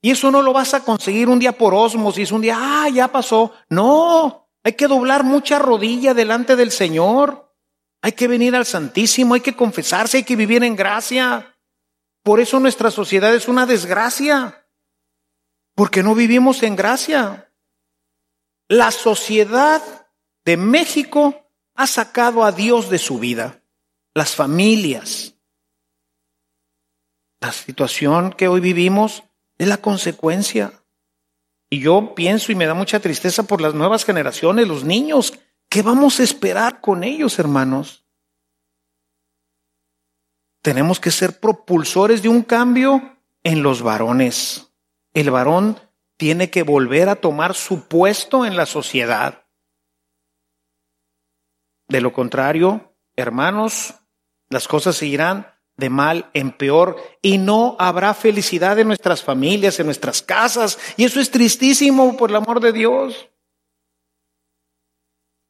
Y 0.00 0.12
eso 0.12 0.30
no 0.30 0.40
lo 0.40 0.52
vas 0.52 0.72
a 0.74 0.84
conseguir 0.84 1.28
un 1.28 1.40
día 1.40 1.58
por 1.58 1.74
osmosis, 1.74 2.30
un 2.30 2.42
día, 2.42 2.56
ah, 2.58 2.88
ya 2.88 3.08
pasó. 3.08 3.52
No, 3.68 4.48
hay 4.62 4.74
que 4.74 4.86
doblar 4.86 5.24
mucha 5.24 5.58
rodilla 5.58 6.14
delante 6.14 6.54
del 6.54 6.70
Señor. 6.70 7.45
Hay 8.06 8.12
que 8.12 8.28
venir 8.28 8.54
al 8.54 8.64
Santísimo, 8.64 9.34
hay 9.34 9.40
que 9.40 9.56
confesarse, 9.56 10.18
hay 10.18 10.22
que 10.22 10.36
vivir 10.36 10.62
en 10.62 10.76
gracia. 10.76 11.58
Por 12.22 12.38
eso 12.38 12.60
nuestra 12.60 12.92
sociedad 12.92 13.34
es 13.34 13.48
una 13.48 13.66
desgracia, 13.66 14.64
porque 15.74 16.04
no 16.04 16.14
vivimos 16.14 16.62
en 16.62 16.76
gracia. 16.76 17.52
La 18.68 18.92
sociedad 18.92 19.82
de 20.44 20.56
México 20.56 21.50
ha 21.74 21.88
sacado 21.88 22.44
a 22.44 22.52
Dios 22.52 22.90
de 22.90 22.98
su 22.98 23.18
vida, 23.18 23.60
las 24.14 24.36
familias. 24.36 25.34
La 27.40 27.50
situación 27.50 28.34
que 28.34 28.46
hoy 28.46 28.60
vivimos 28.60 29.24
es 29.58 29.66
la 29.66 29.78
consecuencia. 29.78 30.84
Y 31.68 31.80
yo 31.80 32.14
pienso 32.14 32.52
y 32.52 32.54
me 32.54 32.66
da 32.66 32.74
mucha 32.74 33.00
tristeza 33.00 33.42
por 33.42 33.60
las 33.60 33.74
nuevas 33.74 34.04
generaciones, 34.04 34.68
los 34.68 34.84
niños 34.84 35.32
¿Qué 35.68 35.82
vamos 35.82 36.20
a 36.20 36.22
esperar 36.22 36.80
con 36.80 37.04
ellos, 37.04 37.38
hermanos? 37.38 38.04
Tenemos 40.62 40.98
que 40.98 41.10
ser 41.10 41.38
propulsores 41.38 42.22
de 42.22 42.28
un 42.28 42.42
cambio 42.42 43.18
en 43.42 43.62
los 43.62 43.82
varones. 43.82 44.72
El 45.14 45.30
varón 45.30 45.78
tiene 46.16 46.50
que 46.50 46.62
volver 46.62 47.08
a 47.08 47.16
tomar 47.16 47.54
su 47.54 47.86
puesto 47.86 48.44
en 48.44 48.56
la 48.56 48.66
sociedad. 48.66 49.46
De 51.88 52.00
lo 52.00 52.12
contrario, 52.12 52.96
hermanos, 53.14 53.94
las 54.48 54.66
cosas 54.66 54.96
seguirán 54.96 55.46
de 55.76 55.90
mal 55.90 56.30
en 56.32 56.52
peor 56.52 56.96
y 57.22 57.38
no 57.38 57.76
habrá 57.78 58.14
felicidad 58.14 58.78
en 58.78 58.88
nuestras 58.88 59.22
familias, 59.22 59.78
en 59.78 59.86
nuestras 59.86 60.22
casas. 60.22 60.78
Y 60.96 61.04
eso 61.04 61.20
es 61.20 61.30
tristísimo 61.30 62.16
por 62.16 62.30
el 62.30 62.36
amor 62.36 62.60
de 62.60 62.72
Dios. 62.72 63.28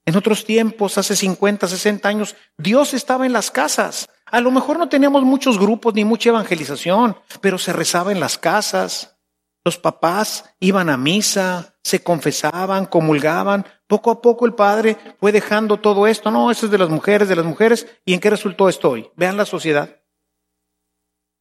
En 0.07 0.17
otros 0.17 0.45
tiempos, 0.45 0.99
hace 0.99 1.17
50, 1.17 1.67
60 1.67 2.09
años, 2.09 2.37
Dios 2.57 2.95
estaba 2.95 3.27
en 3.27 3.33
las 3.33 3.51
casas. 3.51 4.09
A 4.25 4.41
lo 4.41 4.53
mejor 4.53 4.79
no 4.79 4.89
teníamos 4.89 5.25
muchos 5.25 5.59
grupos 5.59 5.95
ni 5.95 6.05
mucha 6.05 6.29
evangelización, 6.31 7.17
pero 7.41 7.59
se 7.59 7.73
rezaba 7.73 8.13
en 8.13 8.21
las 8.21 8.39
casas. 8.39 9.19
Los 9.65 9.79
papás 9.79 10.45
iban 10.61 10.91
a 10.91 10.97
misa, 10.97 11.75
se 11.83 12.05
confesaban, 12.05 12.87
comulgaban. 12.87 13.67
Poco 13.89 14.13
a 14.13 14.23
poco 14.23 14.47
el 14.47 14.55
padre 14.55 14.97
fue 15.19 15.33
dejando 15.33 15.79
todo 15.79 16.07
esto. 16.07 16.31
No, 16.31 16.53
eso 16.53 16.67
es 16.67 16.73
de 16.73 16.79
las 16.79 16.89
mujeres, 16.89 17.29
de 17.29 17.35
las 17.35 17.45
mujeres. 17.45 17.89
¿Y 18.05 18.15
en 18.15 18.21
qué 18.21 18.31
resultó 18.31 18.69
esto 18.69 18.91
hoy? 18.91 19.11
Vean 19.17 19.37
la 19.37 19.45
sociedad. 19.45 20.03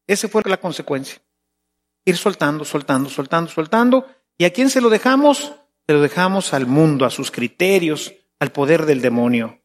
Esa 0.08 0.28
fue 0.28 0.41
la 0.45 0.58
consecuencia. 0.58 1.21
Ir 2.04 2.17
soltando, 2.17 2.65
soltando, 2.65 3.12
soltando, 3.12 3.51
soltando. 3.51 4.08
¿Y 4.39 4.45
a 4.45 4.54
quién 4.54 4.71
se 4.71 4.82
lo 4.82 4.89
dejamos? 4.89 5.54
Se 5.86 5.93
lo 5.93 6.01
dejamos 6.01 6.51
al 6.56 6.65
mundo, 6.65 7.06
a 7.06 7.12
sus 7.12 7.30
criterios, 7.30 8.12
al 8.39 8.51
poder 8.51 8.85
del 8.85 9.01
demonio 9.01 9.61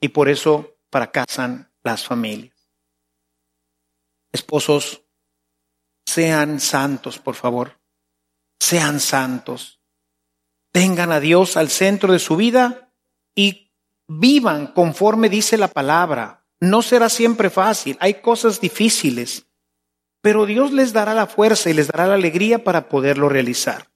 y 0.00 0.08
por 0.08 0.28
eso 0.28 0.76
fracasan 0.90 1.72
las 1.82 2.04
familias. 2.04 2.68
Esposos, 4.32 5.02
sean 6.06 6.60
santos, 6.60 7.18
por 7.18 7.34
favor. 7.34 7.80
Sean 8.58 9.00
santos. 9.00 9.80
Tengan 10.72 11.12
a 11.12 11.20
Dios 11.20 11.56
al 11.56 11.68
centro 11.68 12.12
de 12.12 12.18
su 12.18 12.36
vida 12.36 12.92
y 13.34 13.72
vivan 14.08 14.68
conforme 14.68 15.28
dice 15.28 15.56
la 15.56 15.68
palabra. 15.68 16.46
No 16.60 16.82
será 16.82 17.08
siempre 17.08 17.50
fácil, 17.50 17.96
hay 18.00 18.14
cosas 18.14 18.60
difíciles, 18.60 19.46
pero 20.20 20.46
Dios 20.46 20.72
les 20.72 20.92
dará 20.92 21.12
la 21.12 21.26
fuerza 21.26 21.70
y 21.70 21.74
les 21.74 21.88
dará 21.88 22.06
la 22.06 22.14
alegría 22.14 22.62
para 22.62 22.88
poderlo 22.88 23.28
realizar. 23.28 23.91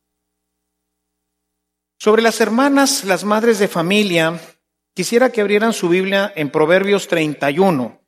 Sobre 1.98 2.22
las 2.22 2.40
hermanas, 2.40 3.04
las 3.04 3.24
madres 3.24 3.58
de 3.58 3.68
familia, 3.68 4.38
quisiera 4.94 5.30
que 5.30 5.40
abrieran 5.40 5.72
su 5.72 5.88
Biblia 5.88 6.32
en 6.36 6.50
Proverbios 6.50 7.08
31. 7.08 8.00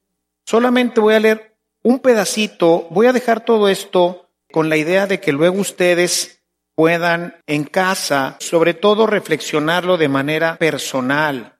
Solamente 0.44 1.00
voy 1.00 1.14
a 1.14 1.20
leer 1.20 1.56
un 1.82 2.00
pedacito, 2.00 2.86
voy 2.90 3.06
a 3.06 3.12
dejar 3.12 3.44
todo 3.44 3.68
esto 3.68 4.30
con 4.52 4.68
la 4.68 4.76
idea 4.76 5.06
de 5.06 5.20
que 5.20 5.32
luego 5.32 5.58
ustedes 5.58 6.42
puedan 6.74 7.42
en 7.46 7.64
casa, 7.64 8.36
sobre 8.40 8.74
todo, 8.74 9.06
reflexionarlo 9.06 9.96
de 9.96 10.08
manera 10.08 10.56
personal, 10.58 11.58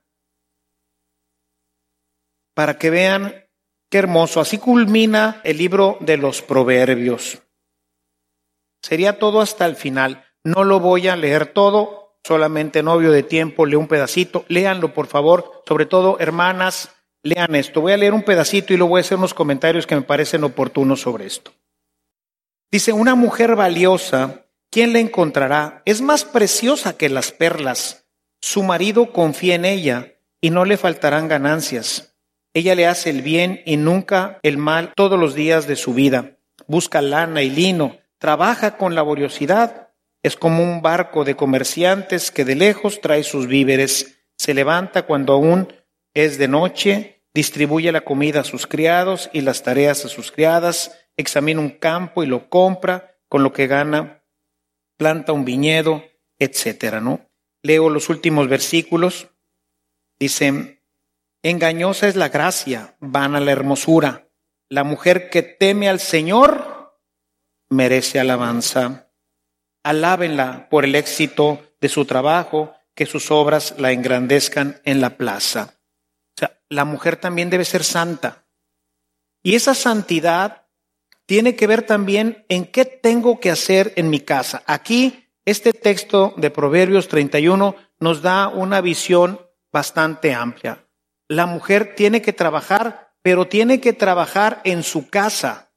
para 2.53 2.77
que 2.77 2.89
vean 2.89 3.47
qué 3.89 3.97
hermoso. 3.97 4.39
Así 4.39 4.59
culmina 4.59 5.41
el 5.43 5.57
libro 5.57 5.97
de 5.99 6.17
los 6.17 6.41
Proverbios. 6.41 7.39
Sería 8.81 9.19
todo 9.19 9.41
hasta 9.41 9.65
el 9.65 9.75
final. 9.75 10.25
No 10.43 10.63
lo 10.63 10.79
voy 10.79 11.07
a 11.07 11.15
leer 11.15 11.47
todo, 11.47 12.08
solamente 12.29 12.83
novio 12.83 13.11
de 13.11 13.23
tiempo, 13.23 13.65
leo 13.65 13.79
un 13.79 13.87
pedacito, 13.87 14.45
léanlo 14.49 14.93
por 14.93 15.07
favor, 15.07 15.63
sobre 15.67 15.87
todo 15.87 16.19
hermanas, 16.19 16.91
lean 17.23 17.55
esto. 17.55 17.81
Voy 17.81 17.93
a 17.93 17.97
leer 17.97 18.13
un 18.13 18.21
pedacito 18.21 18.71
y 18.71 18.77
luego 18.77 18.91
voy 18.91 18.99
a 18.99 19.01
hacer 19.01 19.17
unos 19.17 19.33
comentarios 19.33 19.87
que 19.87 19.95
me 19.95 20.03
parecen 20.03 20.43
oportunos 20.43 21.01
sobre 21.01 21.25
esto. 21.25 21.51
Dice, 22.71 22.93
una 22.93 23.15
mujer 23.15 23.55
valiosa, 23.55 24.45
¿quién 24.69 24.93
la 24.93 24.99
encontrará? 24.99 25.81
Es 25.85 26.01
más 26.01 26.23
preciosa 26.23 26.95
que 26.95 27.09
las 27.09 27.31
perlas. 27.31 28.05
Su 28.41 28.61
marido 28.61 29.11
confía 29.11 29.55
en 29.55 29.65
ella 29.65 30.13
y 30.39 30.51
no 30.51 30.65
le 30.65 30.77
faltarán 30.77 31.29
ganancias. 31.29 32.15
Ella 32.53 32.75
le 32.75 32.85
hace 32.85 33.09
el 33.09 33.23
bien 33.23 33.63
y 33.65 33.77
nunca 33.77 34.37
el 34.43 34.59
mal 34.59 34.93
todos 34.95 35.19
los 35.19 35.33
días 35.33 35.65
de 35.65 35.75
su 35.75 35.95
vida. 35.95 36.37
Busca 36.67 37.01
lana 37.01 37.41
y 37.41 37.49
lino, 37.49 37.97
trabaja 38.19 38.77
con 38.77 38.93
laboriosidad 38.93 39.88
es 40.23 40.35
como 40.35 40.63
un 40.63 40.81
barco 40.81 41.23
de 41.23 41.35
comerciantes 41.35 42.31
que 42.31 42.45
de 42.45 42.55
lejos 42.55 43.01
trae 43.01 43.23
sus 43.23 43.47
víveres, 43.47 44.19
se 44.37 44.53
levanta 44.53 45.03
cuando 45.03 45.33
aún 45.33 45.73
es 46.13 46.37
de 46.37 46.47
noche, 46.47 47.23
distribuye 47.33 47.91
la 47.91 48.01
comida 48.01 48.41
a 48.41 48.45
sus 48.45 48.67
criados 48.67 49.29
y 49.33 49.41
las 49.41 49.63
tareas 49.63 50.05
a 50.05 50.09
sus 50.09 50.31
criadas, 50.31 50.97
examina 51.17 51.59
un 51.59 51.69
campo 51.69 52.23
y 52.23 52.27
lo 52.27 52.49
compra, 52.49 53.17
con 53.27 53.43
lo 53.43 53.53
que 53.53 53.67
gana, 53.67 54.23
planta 54.97 55.33
un 55.33 55.45
viñedo, 55.45 56.03
etcétera, 56.39 56.99
¿no? 56.99 57.29
Leo 57.61 57.89
los 57.89 58.09
últimos 58.09 58.47
versículos. 58.47 59.29
Dice, 60.19 60.83
engañosa 61.43 62.07
es 62.07 62.15
la 62.15 62.29
gracia, 62.29 62.95
vana 62.99 63.39
la 63.39 63.51
hermosura. 63.51 64.29
La 64.69 64.83
mujer 64.83 65.29
que 65.29 65.43
teme 65.43 65.89
al 65.89 65.99
Señor 65.99 66.99
merece 67.69 68.19
alabanza. 68.19 69.08
Alábenla 69.83 70.67
por 70.69 70.85
el 70.85 70.95
éxito 70.95 71.61
de 71.79 71.89
su 71.89 72.05
trabajo, 72.05 72.73
que 72.95 73.05
sus 73.05 73.31
obras 73.31 73.75
la 73.77 73.91
engrandezcan 73.91 74.81
en 74.83 75.01
la 75.01 75.17
plaza. 75.17 75.75
O 76.35 76.39
sea, 76.39 76.59
la 76.69 76.85
mujer 76.85 77.15
también 77.17 77.49
debe 77.49 77.65
ser 77.65 77.83
santa. 77.83 78.45
Y 79.41 79.55
esa 79.55 79.73
santidad 79.73 80.67
tiene 81.25 81.55
que 81.55 81.67
ver 81.67 81.83
también 81.83 82.45
en 82.49 82.65
qué 82.65 82.85
tengo 82.85 83.39
que 83.39 83.51
hacer 83.51 83.93
en 83.95 84.09
mi 84.09 84.19
casa. 84.19 84.63
Aquí, 84.65 85.29
este 85.45 85.71
texto 85.71 86.33
de 86.37 86.51
Proverbios 86.51 87.07
31 87.07 87.75
nos 87.99 88.21
da 88.21 88.47
una 88.49 88.81
visión 88.81 89.39
bastante 89.71 90.33
amplia. 90.33 90.85
La 91.27 91.45
mujer 91.45 91.95
tiene 91.95 92.21
que 92.21 92.33
trabajar 92.33 93.09
pero 93.21 93.47
tiene 93.47 93.79
que 93.79 93.93
trabajar 93.93 94.61
en 94.63 94.83
su 94.83 95.09
casa. 95.09 95.68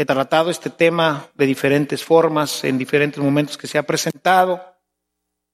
He 0.00 0.04
tratado 0.04 0.48
este 0.48 0.70
tema 0.70 1.28
de 1.34 1.44
diferentes 1.44 2.04
formas, 2.04 2.62
en 2.62 2.78
diferentes 2.78 3.18
momentos 3.18 3.58
que 3.58 3.66
se 3.66 3.78
ha 3.78 3.82
presentado, 3.82 4.64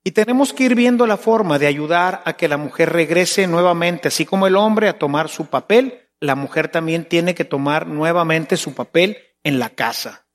y 0.05 0.11
tenemos 0.11 0.53
que 0.53 0.65
ir 0.65 0.75
viendo 0.75 1.07
la 1.07 1.17
forma 1.17 1.59
de 1.59 1.67
ayudar 1.67 2.21
a 2.27 2.35
que 2.35 2.47
la 2.47 2.59
mujer 2.59 2.93
regrese 2.93 3.47
nuevamente, 3.47 4.09
así 4.09 4.27
como 4.27 4.47
el 4.47 4.57
hombre 4.57 4.91
a 4.91 4.99
tomar 4.99 5.31
su 5.31 5.47
papel, 5.47 6.11
la 6.21 6.35
mujer 6.35 6.69
también 6.69 7.09
tiene 7.09 7.35
que 7.35 7.47
tomar 7.47 7.87
nuevamente 7.87 8.59
su 8.59 8.75
papel 8.75 9.17
en 9.45 9.59
la 9.59 9.71
casa. 9.71 10.27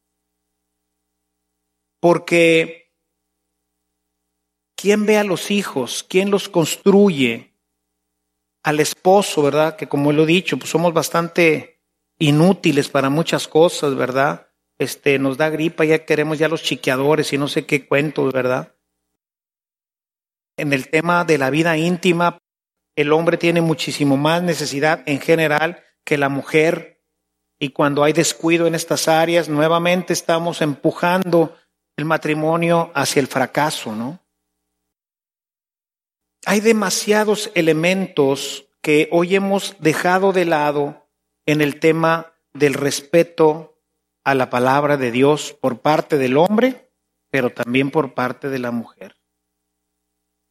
Porque 2.00 2.95
¿quién 4.76 5.06
ve 5.06 5.19
a 5.19 5.24
los 5.24 5.52
hijos? 5.52 6.04
¿Quién 6.04 6.32
los 6.32 6.50
construye? 6.50 7.54
Al 8.63 8.80
esposo, 8.80 9.43
¿verdad? 9.43 9.76
Que 9.76 9.88
como 9.88 10.12
lo 10.12 10.24
he 10.24 10.26
dicho, 10.26 10.58
pues 10.58 10.72
somos 10.72 10.93
bastante 10.95 11.79
inútiles 12.20 12.90
para 12.90 13.10
muchas 13.10 13.48
cosas, 13.48 13.96
¿verdad? 13.96 14.48
Este, 14.78 15.18
nos 15.18 15.38
da 15.38 15.50
gripa, 15.50 15.86
ya 15.86 16.06
queremos 16.06 16.38
ya 16.38 16.48
los 16.48 16.64
chiqueadores 16.64 17.34
y 17.34 17.38
no 17.38 17.48
sé 17.48 17.66
qué 17.66 17.88
cuentos, 17.88 18.32
¿verdad? 18.32 18.76
En 20.58 20.74
el 20.74 20.90
tema 20.90 21.24
de 21.24 21.38
la 21.38 21.50
vida 21.50 21.78
íntima, 21.78 22.38
el 22.96 23.14
hombre 23.14 23.38
tiene 23.38 23.62
muchísimo 23.62 24.18
más 24.18 24.44
necesidad 24.44 25.04
en 25.06 25.22
general 25.22 25.84
que 26.04 26.18
la 26.18 26.30
mujer. 26.30 27.02
Y 27.58 27.70
cuando 27.70 28.04
hay 28.04 28.14
descuido 28.14 28.68
en 28.68 28.76
estas 28.76 29.08
áreas, 29.08 29.48
nuevamente 29.48 30.14
estamos 30.14 30.62
empujando 30.62 31.56
el 31.96 32.06
matrimonio 32.06 32.92
hacia 32.94 33.22
el 33.22 33.28
fracaso, 33.28 33.96
¿no? 33.96 34.20
Hay 36.46 36.62
demasiados 36.62 37.52
elementos 37.56 38.66
que 38.82 39.10
hoy 39.12 39.36
hemos 39.36 39.76
dejado 39.80 40.32
de 40.32 40.46
lado 40.46 41.09
en 41.52 41.62
el 41.62 41.80
tema 41.80 42.32
del 42.54 42.76
respeto 42.76 43.82
a 44.24 44.36
la 44.36 44.52
palabra 44.52 44.98
de 44.98 45.10
Dios 45.10 45.58
por 45.60 45.82
parte 45.82 46.20
del 46.20 46.38
hombre, 46.38 46.92
pero 47.32 47.50
también 47.50 47.90
por 47.90 48.14
parte 48.14 48.50
de 48.50 48.60
la 48.60 48.70
mujer. 48.70 49.16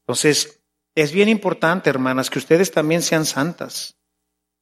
Entonces, 0.02 0.60
es 0.96 1.12
bien 1.12 1.28
importante, 1.28 1.88
hermanas, 1.88 2.30
que 2.30 2.40
ustedes 2.40 2.72
también 2.72 3.02
sean 3.02 3.26
santas. 3.26 3.96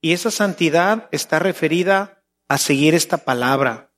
Y 0.02 0.12
esa 0.12 0.30
santidad 0.30 1.08
está 1.10 1.38
referida 1.38 2.22
a 2.48 2.58
seguir 2.58 2.94
esta 2.94 3.16
palabra, 3.16 3.94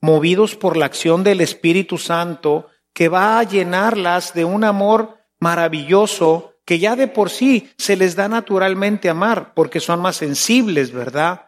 movidos 0.00 0.56
por 0.56 0.78
la 0.78 0.86
acción 0.86 1.24
del 1.24 1.42
Espíritu 1.42 1.98
Santo, 1.98 2.70
que 2.94 3.10
va 3.10 3.38
a 3.38 3.42
llenarlas 3.42 4.32
de 4.32 4.46
un 4.46 4.64
amor 4.64 5.18
maravilloso 5.40 6.54
que 6.64 6.78
ya 6.78 6.96
de 6.96 7.06
por 7.06 7.28
sí 7.28 7.70
se 7.76 7.96
les 7.96 8.16
da 8.16 8.28
naturalmente 8.28 9.10
amar, 9.10 9.52
porque 9.52 9.78
son 9.78 10.00
más 10.00 10.16
sensibles, 10.16 10.90
¿verdad? 10.90 11.45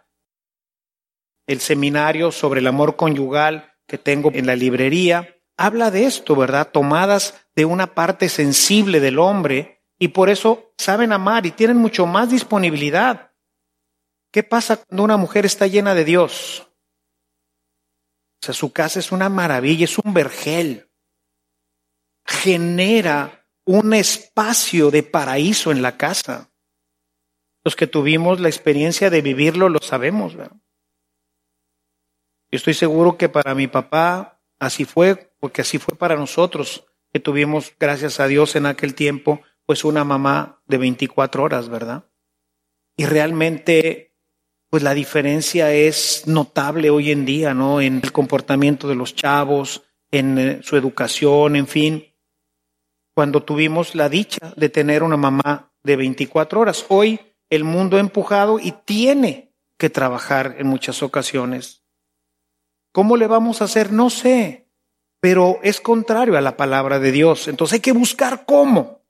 El 1.48 1.60
seminario 1.60 2.30
sobre 2.30 2.60
el 2.60 2.66
amor 2.66 2.96
conyugal 2.96 3.72
que 3.86 3.96
tengo 3.96 4.30
en 4.34 4.46
la 4.46 4.54
librería 4.54 5.34
habla 5.56 5.90
de 5.90 6.04
esto, 6.04 6.36
¿verdad? 6.36 6.70
Tomadas 6.70 7.48
de 7.56 7.64
una 7.64 7.94
parte 7.94 8.28
sensible 8.28 9.00
del 9.00 9.18
hombre 9.18 9.82
y 9.98 10.08
por 10.08 10.28
eso 10.28 10.72
saben 10.76 11.10
amar 11.10 11.46
y 11.46 11.50
tienen 11.50 11.78
mucho 11.78 12.04
más 12.04 12.30
disponibilidad. 12.30 13.32
¿Qué 14.30 14.42
pasa 14.42 14.76
cuando 14.76 15.02
una 15.02 15.16
mujer 15.16 15.46
está 15.46 15.66
llena 15.66 15.94
de 15.94 16.04
Dios? 16.04 16.68
O 18.42 18.44
sea, 18.44 18.54
su 18.54 18.70
casa 18.70 19.00
es 19.00 19.10
una 19.10 19.30
maravilla, 19.30 19.86
es 19.86 19.98
un 19.98 20.12
vergel. 20.12 20.90
Genera 22.26 23.46
un 23.64 23.94
espacio 23.94 24.90
de 24.90 25.02
paraíso 25.02 25.72
en 25.72 25.80
la 25.80 25.96
casa. 25.96 26.52
Los 27.64 27.74
que 27.74 27.86
tuvimos 27.86 28.38
la 28.38 28.48
experiencia 28.48 29.08
de 29.08 29.22
vivirlo 29.22 29.70
lo 29.70 29.80
sabemos. 29.80 30.34
Yo 30.34 30.44
estoy 32.56 32.74
seguro 32.74 33.16
que 33.16 33.28
para 33.28 33.54
mi 33.54 33.66
papá 33.66 34.40
así 34.58 34.84
fue, 34.84 35.32
porque 35.40 35.62
así 35.62 35.78
fue 35.78 35.96
para 35.96 36.16
nosotros, 36.16 36.86
que 37.12 37.20
tuvimos, 37.20 37.72
gracias 37.78 38.20
a 38.20 38.26
Dios, 38.26 38.56
en 38.56 38.66
aquel 38.66 38.94
tiempo 38.94 39.40
pues 39.68 39.84
una 39.84 40.02
mamá 40.02 40.62
de 40.66 40.78
24 40.78 41.42
horas, 41.42 41.68
¿verdad? 41.68 42.06
Y 42.96 43.04
realmente, 43.04 44.14
pues 44.70 44.82
la 44.82 44.94
diferencia 44.94 45.74
es 45.74 46.22
notable 46.26 46.88
hoy 46.88 47.12
en 47.12 47.26
día, 47.26 47.52
¿no? 47.52 47.82
En 47.82 48.00
el 48.02 48.10
comportamiento 48.10 48.88
de 48.88 48.94
los 48.94 49.14
chavos, 49.14 49.82
en 50.10 50.38
eh, 50.38 50.60
su 50.62 50.78
educación, 50.78 51.54
en 51.54 51.66
fin. 51.66 52.14
Cuando 53.14 53.42
tuvimos 53.42 53.94
la 53.94 54.08
dicha 54.08 54.54
de 54.56 54.70
tener 54.70 55.02
una 55.02 55.18
mamá 55.18 55.70
de 55.82 55.96
24 55.96 56.60
horas, 56.60 56.86
hoy 56.88 57.20
el 57.50 57.64
mundo 57.64 57.98
ha 57.98 58.00
empujado 58.00 58.58
y 58.58 58.72
tiene 58.72 59.54
que 59.76 59.90
trabajar 59.90 60.56
en 60.58 60.66
muchas 60.66 61.02
ocasiones. 61.02 61.84
¿Cómo 62.98 63.16
le 63.16 63.28
vamos 63.28 63.62
a 63.62 63.66
hacer? 63.66 63.92
No 63.92 64.10
sé, 64.10 64.66
pero 65.20 65.60
es 65.62 65.80
contrario 65.80 66.36
a 66.36 66.40
la 66.40 66.56
palabra 66.56 66.98
de 66.98 67.12
Dios. 67.12 67.46
Entonces 67.46 67.74
hay 67.74 67.80
que 67.80 67.92
buscar 67.92 68.44
cómo 68.44 69.04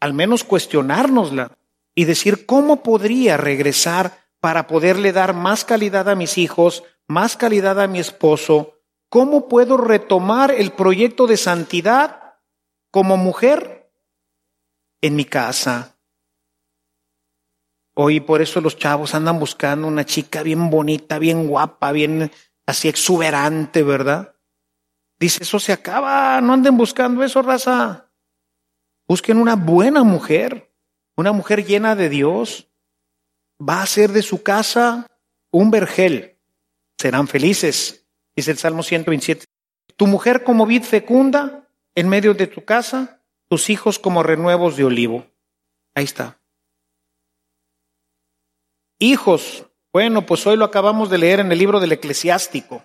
al 0.00 0.14
menos 0.14 0.42
cuestionárnosla 0.42 1.58
y 1.94 2.06
decir 2.06 2.46
cómo 2.46 2.82
podría 2.82 3.36
regresar 3.36 4.30
para 4.40 4.66
poderle 4.68 5.12
dar 5.12 5.34
más 5.34 5.66
calidad 5.66 6.08
a 6.08 6.14
mis 6.14 6.38
hijos, 6.38 6.82
más 7.06 7.36
calidad 7.36 7.78
a 7.78 7.88
mi 7.88 7.98
esposo, 7.98 8.80
cómo 9.10 9.48
puedo 9.48 9.76
retomar 9.76 10.50
el 10.50 10.72
proyecto 10.72 11.26
de 11.26 11.36
santidad 11.36 12.38
como 12.90 13.18
mujer 13.18 13.92
en 15.02 15.14
mi 15.14 15.26
casa. 15.26 15.96
Hoy 17.98 18.20
por 18.20 18.42
eso 18.42 18.60
los 18.60 18.76
chavos 18.76 19.14
andan 19.14 19.38
buscando 19.38 19.88
una 19.88 20.04
chica 20.04 20.42
bien 20.42 20.68
bonita, 20.68 21.18
bien 21.18 21.48
guapa, 21.48 21.92
bien 21.92 22.30
así 22.66 22.88
exuberante, 22.88 23.82
¿verdad? 23.82 24.34
Dice, 25.18 25.44
eso 25.44 25.58
se 25.58 25.72
acaba, 25.72 26.40
no 26.40 26.52
anden 26.52 26.76
buscando 26.76 27.22
eso, 27.22 27.40
raza. 27.40 28.10
Busquen 29.08 29.38
una 29.38 29.54
buena 29.54 30.02
mujer, 30.02 30.74
una 31.16 31.32
mujer 31.32 31.64
llena 31.64 31.94
de 31.94 32.08
Dios. 32.08 32.68
Va 33.58 33.82
a 33.82 33.86
ser 33.86 34.10
de 34.10 34.22
su 34.22 34.42
casa 34.42 35.06
un 35.50 35.70
vergel. 35.70 36.38
Serán 36.98 37.28
felices, 37.28 38.06
dice 38.34 38.50
el 38.50 38.58
Salmo 38.58 38.82
127. 38.82 39.46
Tu 39.96 40.06
mujer 40.06 40.44
como 40.44 40.66
vid 40.66 40.82
fecunda 40.82 41.68
en 41.94 42.08
medio 42.08 42.34
de 42.34 42.46
tu 42.46 42.64
casa, 42.64 43.22
tus 43.48 43.70
hijos 43.70 43.98
como 43.98 44.22
renuevos 44.22 44.76
de 44.76 44.84
olivo. 44.84 45.26
Ahí 45.94 46.04
está. 46.04 46.38
Hijos, 48.98 49.66
bueno, 49.96 50.26
pues 50.26 50.46
hoy 50.46 50.58
lo 50.58 50.66
acabamos 50.66 51.08
de 51.08 51.16
leer 51.16 51.40
en 51.40 51.50
el 51.50 51.58
libro 51.58 51.80
del 51.80 51.90
eclesiástico. 51.90 52.84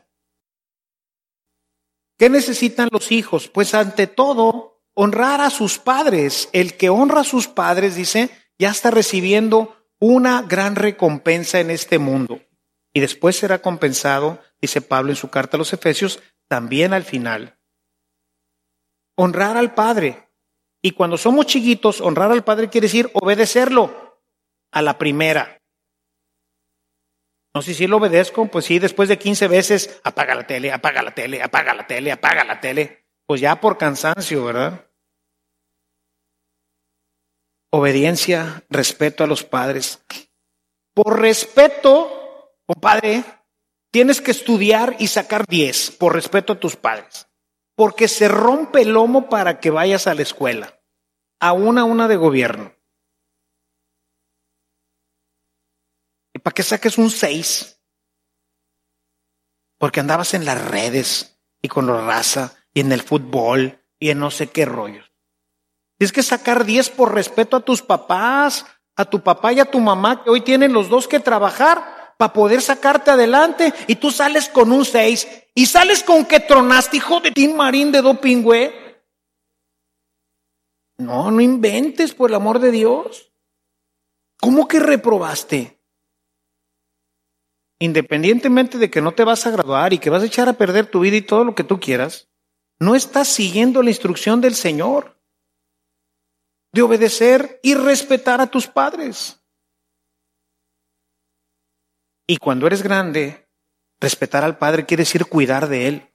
¿Qué 2.18 2.30
necesitan 2.30 2.88
los 2.90 3.12
hijos? 3.12 3.50
Pues 3.50 3.74
ante 3.74 4.08
todo, 4.08 4.82
honrar 4.94 5.42
a 5.42 5.50
sus 5.50 5.78
padres. 5.78 6.48
El 6.54 6.78
que 6.78 6.88
honra 6.88 7.20
a 7.20 7.26
sus 7.26 7.50
padres, 7.50 7.96
dice, 7.96 8.30
ya 8.58 8.70
está 8.70 8.92
recibiendo 8.92 9.76
una 10.00 10.42
gran 10.44 10.78
recompensa 10.78 11.60
en 11.60 11.72
este 11.72 12.00
mundo. 12.00 12.40
Y 12.94 13.02
después 13.02 13.36
será 13.36 13.62
compensado, 13.62 14.40
dice 14.62 14.80
Pablo 14.80 15.10
en 15.10 15.18
su 15.18 15.30
carta 15.30 15.58
a 15.58 15.60
los 15.60 15.74
Efesios, 15.74 16.22
también 16.48 16.94
al 16.94 17.04
final. 17.04 17.60
Honrar 19.18 19.58
al 19.58 19.74
Padre. 19.74 20.30
Y 20.82 20.92
cuando 20.92 21.18
somos 21.18 21.46
chiquitos, 21.46 22.00
honrar 22.00 22.32
al 22.32 22.46
Padre 22.46 22.70
quiere 22.70 22.88
decir 22.88 23.12
obedecerlo 23.16 24.18
a 24.72 24.82
la 24.82 24.98
primera. 24.98 25.61
No 27.54 27.62
sé 27.62 27.74
si 27.74 27.88
lo 27.88 27.98
obedezco, 27.98 28.46
pues 28.48 28.66
sí, 28.66 28.80
después 28.80 29.10
de 29.10 29.18
15 29.18 29.48
veces, 29.48 30.02
apaga 30.04 30.36
la 30.36 30.48
tele, 30.48 30.72
apaga 30.72 31.02
la 31.02 31.14
tele, 31.14 31.44
apaga 31.44 31.74
la 31.74 31.86
tele, 31.86 32.12
apaga 32.12 32.44
la 32.44 32.60
tele 32.62 33.02
pues 33.32 33.40
ya 33.40 33.62
por 33.62 33.78
cansancio, 33.78 34.44
¿verdad? 34.44 34.90
Obediencia, 37.72 38.66
respeto 38.70 39.24
a 39.24 39.28
los 39.28 39.46
padres. 39.46 40.04
Por 40.94 41.22
respeto, 41.22 42.58
compadre, 42.66 43.24
tienes 43.90 44.20
que 44.20 44.32
estudiar 44.32 44.98
y 45.00 45.08
sacar 45.08 45.46
10 45.48 45.92
por 45.92 46.14
respeto 46.14 46.52
a 46.52 46.60
tus 46.60 46.76
padres. 46.76 47.30
Porque 47.78 48.10
se 48.10 48.28
rompe 48.28 48.82
el 48.82 48.90
lomo 48.90 49.30
para 49.30 49.62
que 49.62 49.70
vayas 49.70 50.08
a 50.08 50.14
la 50.14 50.24
escuela, 50.24 50.82
a 51.40 51.54
una 51.54 51.86
una 51.86 52.10
de 52.10 52.18
gobierno. 52.18 52.74
Para 56.44 56.54
que 56.54 56.64
saques 56.64 56.98
un 56.98 57.10
6? 57.10 57.80
Porque 59.78 60.00
andabas 60.00 60.34
en 60.34 60.46
las 60.46 60.64
redes 60.70 61.40
y 61.62 61.68
con 61.68 61.88
la 61.88 62.02
raza 62.02 62.56
y 62.74 62.82
en 62.82 62.92
el 62.92 63.02
fútbol 63.02 63.84
y 64.00 64.10
en 64.10 64.20
no 64.20 64.32
sé 64.32 64.48
qué 64.48 64.66
rollos. 64.66 65.12
Tienes 65.98 66.12
que 66.12 66.24
sacar 66.24 66.66
10 66.66 66.90
por 66.92 67.14
respeto 67.14 67.58
a 67.58 67.60
tus 67.62 67.82
papás, 67.82 68.66
a 68.96 69.06
tu 69.06 69.22
papá 69.22 69.54
y 69.54 69.60
a 69.60 69.70
tu 69.70 69.80
mamá, 69.80 70.24
que 70.24 70.30
hoy 70.30 70.42
tienen 70.42 70.74
los 70.74 70.90
dos 70.90 71.08
que 71.08 71.20
trabajar 71.20 72.16
para 72.18 72.34
poder 72.34 72.62
sacarte 72.62 73.12
adelante 73.12 73.74
y 73.88 73.96
tú 73.96 74.12
sales 74.12 74.50
con 74.50 74.72
un 74.72 74.86
6 74.86 75.28
y 75.56 75.66
sales 75.66 76.04
con 76.04 76.26
que 76.26 76.40
tronaste, 76.40 76.98
hijo 76.98 77.20
de 77.20 77.32
Tim 77.32 77.56
Marín 77.56 77.92
de 77.92 78.02
Dopingüe. 78.02 78.74
No, 80.98 81.32
no 81.32 81.42
inventes 81.42 82.14
por 82.14 82.30
el 82.30 82.36
amor 82.36 82.60
de 82.60 82.72
Dios. 82.72 83.32
¿Cómo 84.40 84.68
que 84.68 84.80
reprobaste? 84.80 85.81
Independientemente 87.82 88.78
de 88.78 88.92
que 88.92 89.02
no 89.02 89.12
te 89.12 89.24
vas 89.24 89.48
a 89.48 89.50
graduar 89.50 89.92
y 89.92 89.98
que 89.98 90.12
vas 90.12 90.22
a 90.22 90.28
echar 90.28 90.48
a 90.48 90.54
perder 90.54 90.86
tu 90.86 91.00
vida 91.00 91.16
y 91.16 91.24
todo 91.24 91.44
lo 91.44 91.56
que 91.56 91.64
tú 91.64 91.80
quieras, 91.80 92.30
no 92.80 92.94
estás 92.94 93.28
siguiendo 93.28 93.82
la 93.82 93.90
instrucción 93.90 94.40
del 94.40 94.54
Señor 94.54 95.20
de 96.74 96.84
obedecer 96.84 97.60
y 97.64 97.74
respetar 97.74 98.40
a 98.40 98.46
tus 98.46 98.68
padres. 98.68 99.42
Y 102.28 102.38
cuando 102.38 102.68
eres 102.68 102.84
grande, 102.84 103.50
respetar 104.00 104.44
al 104.44 104.60
Padre 104.60 104.86
quiere 104.86 105.02
decir 105.02 105.26
cuidar 105.26 105.68
de 105.68 105.88
Él. 105.88 106.14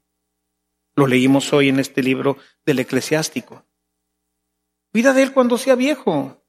Lo 0.95 1.09
leímos 1.09 1.53
hoy 1.53 1.69
en 1.69 1.81
este 1.81 2.01
libro 2.01 2.39
del 2.65 2.79
eclesiástico. 2.79 3.67
Cuida 4.93 5.13
de 5.13 5.25
Él 5.25 5.33
cuando 5.33 5.59
sea 5.59 5.75
viejo. 5.75 6.47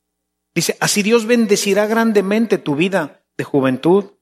Dice, 0.53 0.77
así 0.79 1.01
Dios 1.01 1.25
bendecirá 1.25 1.87
grandemente 1.87 2.59
tu 2.59 2.75
vida 2.75 3.25
de 3.35 3.43
juventud. 3.43 4.16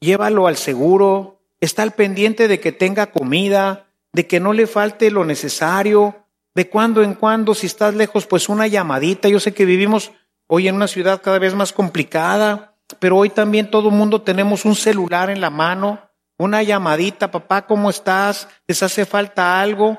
Llévalo 0.00 0.46
al 0.46 0.56
seguro, 0.56 1.42
está 1.60 1.82
al 1.82 1.92
pendiente 1.92 2.48
de 2.48 2.58
que 2.58 2.72
tenga 2.72 3.12
comida, 3.12 3.86
de 4.12 4.26
que 4.26 4.40
no 4.40 4.52
le 4.52 4.66
falte 4.66 5.10
lo 5.10 5.24
necesario, 5.24 6.26
de 6.54 6.68
cuando 6.68 7.02
en 7.02 7.14
cuando, 7.14 7.54
si 7.54 7.66
estás 7.66 7.94
lejos, 7.94 8.26
pues 8.26 8.48
una 8.48 8.66
llamadita. 8.66 9.28
Yo 9.28 9.40
sé 9.40 9.52
que 9.52 9.64
vivimos 9.64 10.12
hoy 10.46 10.68
en 10.68 10.74
una 10.74 10.88
ciudad 10.88 11.20
cada 11.22 11.38
vez 11.38 11.54
más 11.54 11.72
complicada, 11.72 12.74
pero 12.98 13.18
hoy 13.18 13.30
también 13.30 13.70
todo 13.70 13.90
el 13.90 13.94
mundo 13.94 14.22
tenemos 14.22 14.64
un 14.64 14.74
celular 14.74 15.30
en 15.30 15.40
la 15.40 15.50
mano, 15.50 16.00
una 16.38 16.62
llamadita, 16.62 17.30
papá, 17.30 17.66
¿cómo 17.66 17.90
estás? 17.90 18.48
¿Les 18.66 18.82
hace 18.82 19.04
falta 19.04 19.60
algo? 19.60 19.98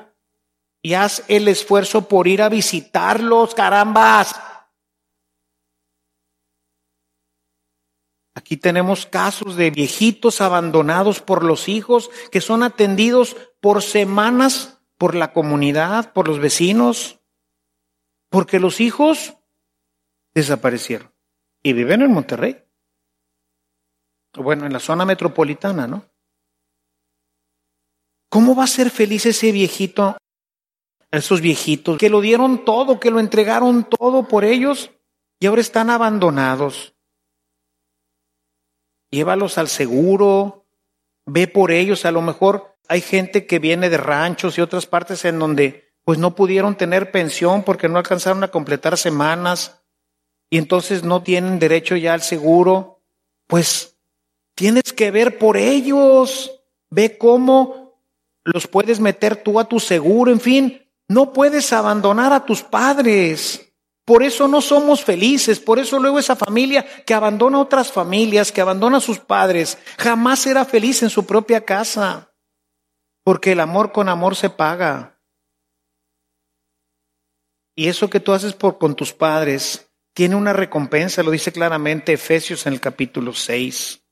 Y 0.82 0.94
haz 0.94 1.22
el 1.28 1.46
esfuerzo 1.46 2.08
por 2.08 2.26
ir 2.26 2.42
a 2.42 2.48
visitarlos, 2.48 3.54
carambas. 3.54 4.34
Aquí 8.34 8.56
tenemos 8.56 9.04
casos 9.06 9.56
de 9.56 9.70
viejitos 9.70 10.40
abandonados 10.40 11.20
por 11.20 11.44
los 11.44 11.68
hijos 11.68 12.10
que 12.30 12.40
son 12.40 12.62
atendidos 12.62 13.36
por 13.60 13.82
semanas 13.82 14.78
por 14.96 15.14
la 15.14 15.32
comunidad, 15.32 16.12
por 16.12 16.28
los 16.28 16.38
vecinos, 16.38 17.18
porque 18.30 18.60
los 18.60 18.80
hijos 18.80 19.34
desaparecieron 20.32 21.12
y 21.62 21.72
viven 21.72 22.02
en 22.02 22.12
Monterrey. 22.12 22.64
Bueno, 24.34 24.64
en 24.64 24.72
la 24.72 24.78
zona 24.78 25.04
metropolitana, 25.04 25.86
¿no? 25.86 26.06
¿Cómo 28.30 28.54
va 28.54 28.64
a 28.64 28.68
ser 28.68 28.90
feliz 28.90 29.26
ese 29.26 29.52
viejito, 29.52 30.16
esos 31.10 31.42
viejitos 31.42 31.98
que 31.98 32.08
lo 32.08 32.22
dieron 32.22 32.64
todo, 32.64 32.98
que 32.98 33.10
lo 33.10 33.20
entregaron 33.20 33.84
todo 33.84 34.26
por 34.26 34.44
ellos 34.44 34.90
y 35.38 35.46
ahora 35.46 35.60
están 35.60 35.90
abandonados? 35.90 36.94
Llévalos 39.12 39.58
al 39.58 39.68
seguro, 39.68 40.66
ve 41.26 41.46
por 41.46 41.70
ellos, 41.70 42.04
a 42.06 42.10
lo 42.10 42.22
mejor 42.22 42.76
hay 42.88 43.02
gente 43.02 43.46
que 43.46 43.58
viene 43.58 43.90
de 43.90 43.98
ranchos 43.98 44.56
y 44.56 44.62
otras 44.62 44.86
partes 44.86 45.24
en 45.24 45.38
donde 45.38 45.92
pues 46.02 46.18
no 46.18 46.34
pudieron 46.34 46.76
tener 46.76 47.12
pensión 47.12 47.62
porque 47.62 47.88
no 47.88 47.98
alcanzaron 47.98 48.42
a 48.42 48.50
completar 48.50 48.96
semanas 48.96 49.82
y 50.50 50.58
entonces 50.58 51.04
no 51.04 51.22
tienen 51.22 51.58
derecho 51.58 51.94
ya 51.94 52.14
al 52.14 52.22
seguro. 52.22 53.02
Pues 53.46 53.98
tienes 54.54 54.92
que 54.94 55.10
ver 55.10 55.38
por 55.38 55.56
ellos, 55.56 56.62
ve 56.90 57.18
cómo 57.18 58.00
los 58.44 58.66
puedes 58.66 58.98
meter 58.98 59.36
tú 59.36 59.60
a 59.60 59.68
tu 59.68 59.78
seguro, 59.78 60.32
en 60.32 60.40
fin, 60.40 60.90
no 61.06 61.32
puedes 61.32 61.72
abandonar 61.72 62.32
a 62.32 62.44
tus 62.44 62.62
padres. 62.62 63.71
Por 64.04 64.24
eso 64.24 64.48
no 64.48 64.60
somos 64.60 65.04
felices, 65.04 65.60
por 65.60 65.78
eso 65.78 65.98
luego 65.98 66.18
esa 66.18 66.34
familia 66.34 66.84
que 67.04 67.14
abandona 67.14 67.60
otras 67.60 67.92
familias, 67.92 68.50
que 68.50 68.60
abandona 68.60 68.98
a 68.98 69.00
sus 69.00 69.20
padres, 69.20 69.78
jamás 69.96 70.40
será 70.40 70.64
feliz 70.64 71.02
en 71.02 71.10
su 71.10 71.24
propia 71.24 71.64
casa. 71.64 72.34
Porque 73.24 73.52
el 73.52 73.60
amor 73.60 73.92
con 73.92 74.08
amor 74.08 74.34
se 74.34 74.50
paga. 74.50 75.20
Y 77.76 77.88
eso 77.88 78.10
que 78.10 78.18
tú 78.18 78.32
haces 78.32 78.54
por, 78.54 78.78
con 78.78 78.96
tus 78.96 79.12
padres 79.12 79.88
tiene 80.12 80.34
una 80.34 80.52
recompensa, 80.52 81.22
lo 81.22 81.30
dice 81.30 81.52
claramente 81.52 82.12
Efesios 82.12 82.66
en 82.66 82.74
el 82.74 82.80
capítulo 82.80 83.32
6. 83.32 84.02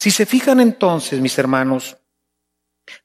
Si 0.00 0.10
se 0.10 0.26
fijan 0.26 0.60
entonces, 0.60 1.20
mis 1.20 1.38
hermanos, 1.38 1.96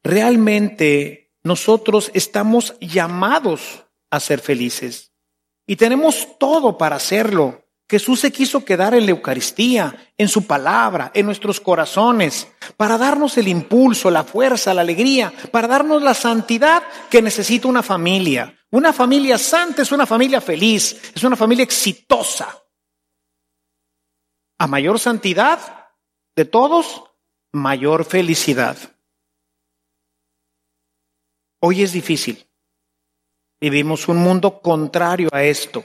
realmente 0.04 1.32
nosotros 1.44 2.12
estamos 2.14 2.78
llamados 2.82 3.86
a 4.12 4.20
ser 4.20 4.39
felices 4.39 5.10
y 5.70 5.76
tenemos 5.76 6.39
todo 6.39 6.80
para 6.80 6.95
hacerlo. 6.95 7.64
Jesús 7.88 8.22
se 8.22 8.32
quiso 8.32 8.66
quedar 8.66 8.95
en 8.95 9.05
la 9.05 9.12
Eucaristía, 9.12 10.12
en 10.18 10.28
su 10.28 10.47
palabra, 10.47 11.12
en 11.14 11.28
nuestros 11.28 11.60
corazones, 11.60 12.47
para 12.76 12.97
darnos 12.97 13.38
el 13.38 13.47
impulso, 13.47 14.10
la 14.10 14.24
fuerza, 14.24 14.74
la 14.74 14.82
alegría, 14.82 15.32
para 15.51 15.68
darnos 15.68 16.01
la 16.01 16.16
santidad 16.16 16.82
que 17.12 17.22
necesita 17.22 17.68
una 17.68 17.84
familia. 17.84 18.57
Una 18.72 18.93
familia 18.93 19.38
santa 19.38 19.84
es 19.84 19.91
una 19.91 20.07
familia 20.07 20.41
feliz, 20.41 21.12
es 21.14 21.24
una 21.24 21.36
familia 21.36 21.66
exitosa. 21.66 22.64
A 24.57 24.66
mayor 24.66 24.97
santidad 24.97 25.91
de 26.36 26.45
todos, 26.45 27.03
mayor 27.51 28.05
felicidad. 28.05 28.76
Hoy 31.60 31.84
es 31.84 31.91
difícil. 31.91 32.49
Vivimos 33.62 34.07
un 34.07 34.18
mundo 34.18 34.62
contrario 34.62 35.30
a 35.32 35.43
esto. 35.43 35.84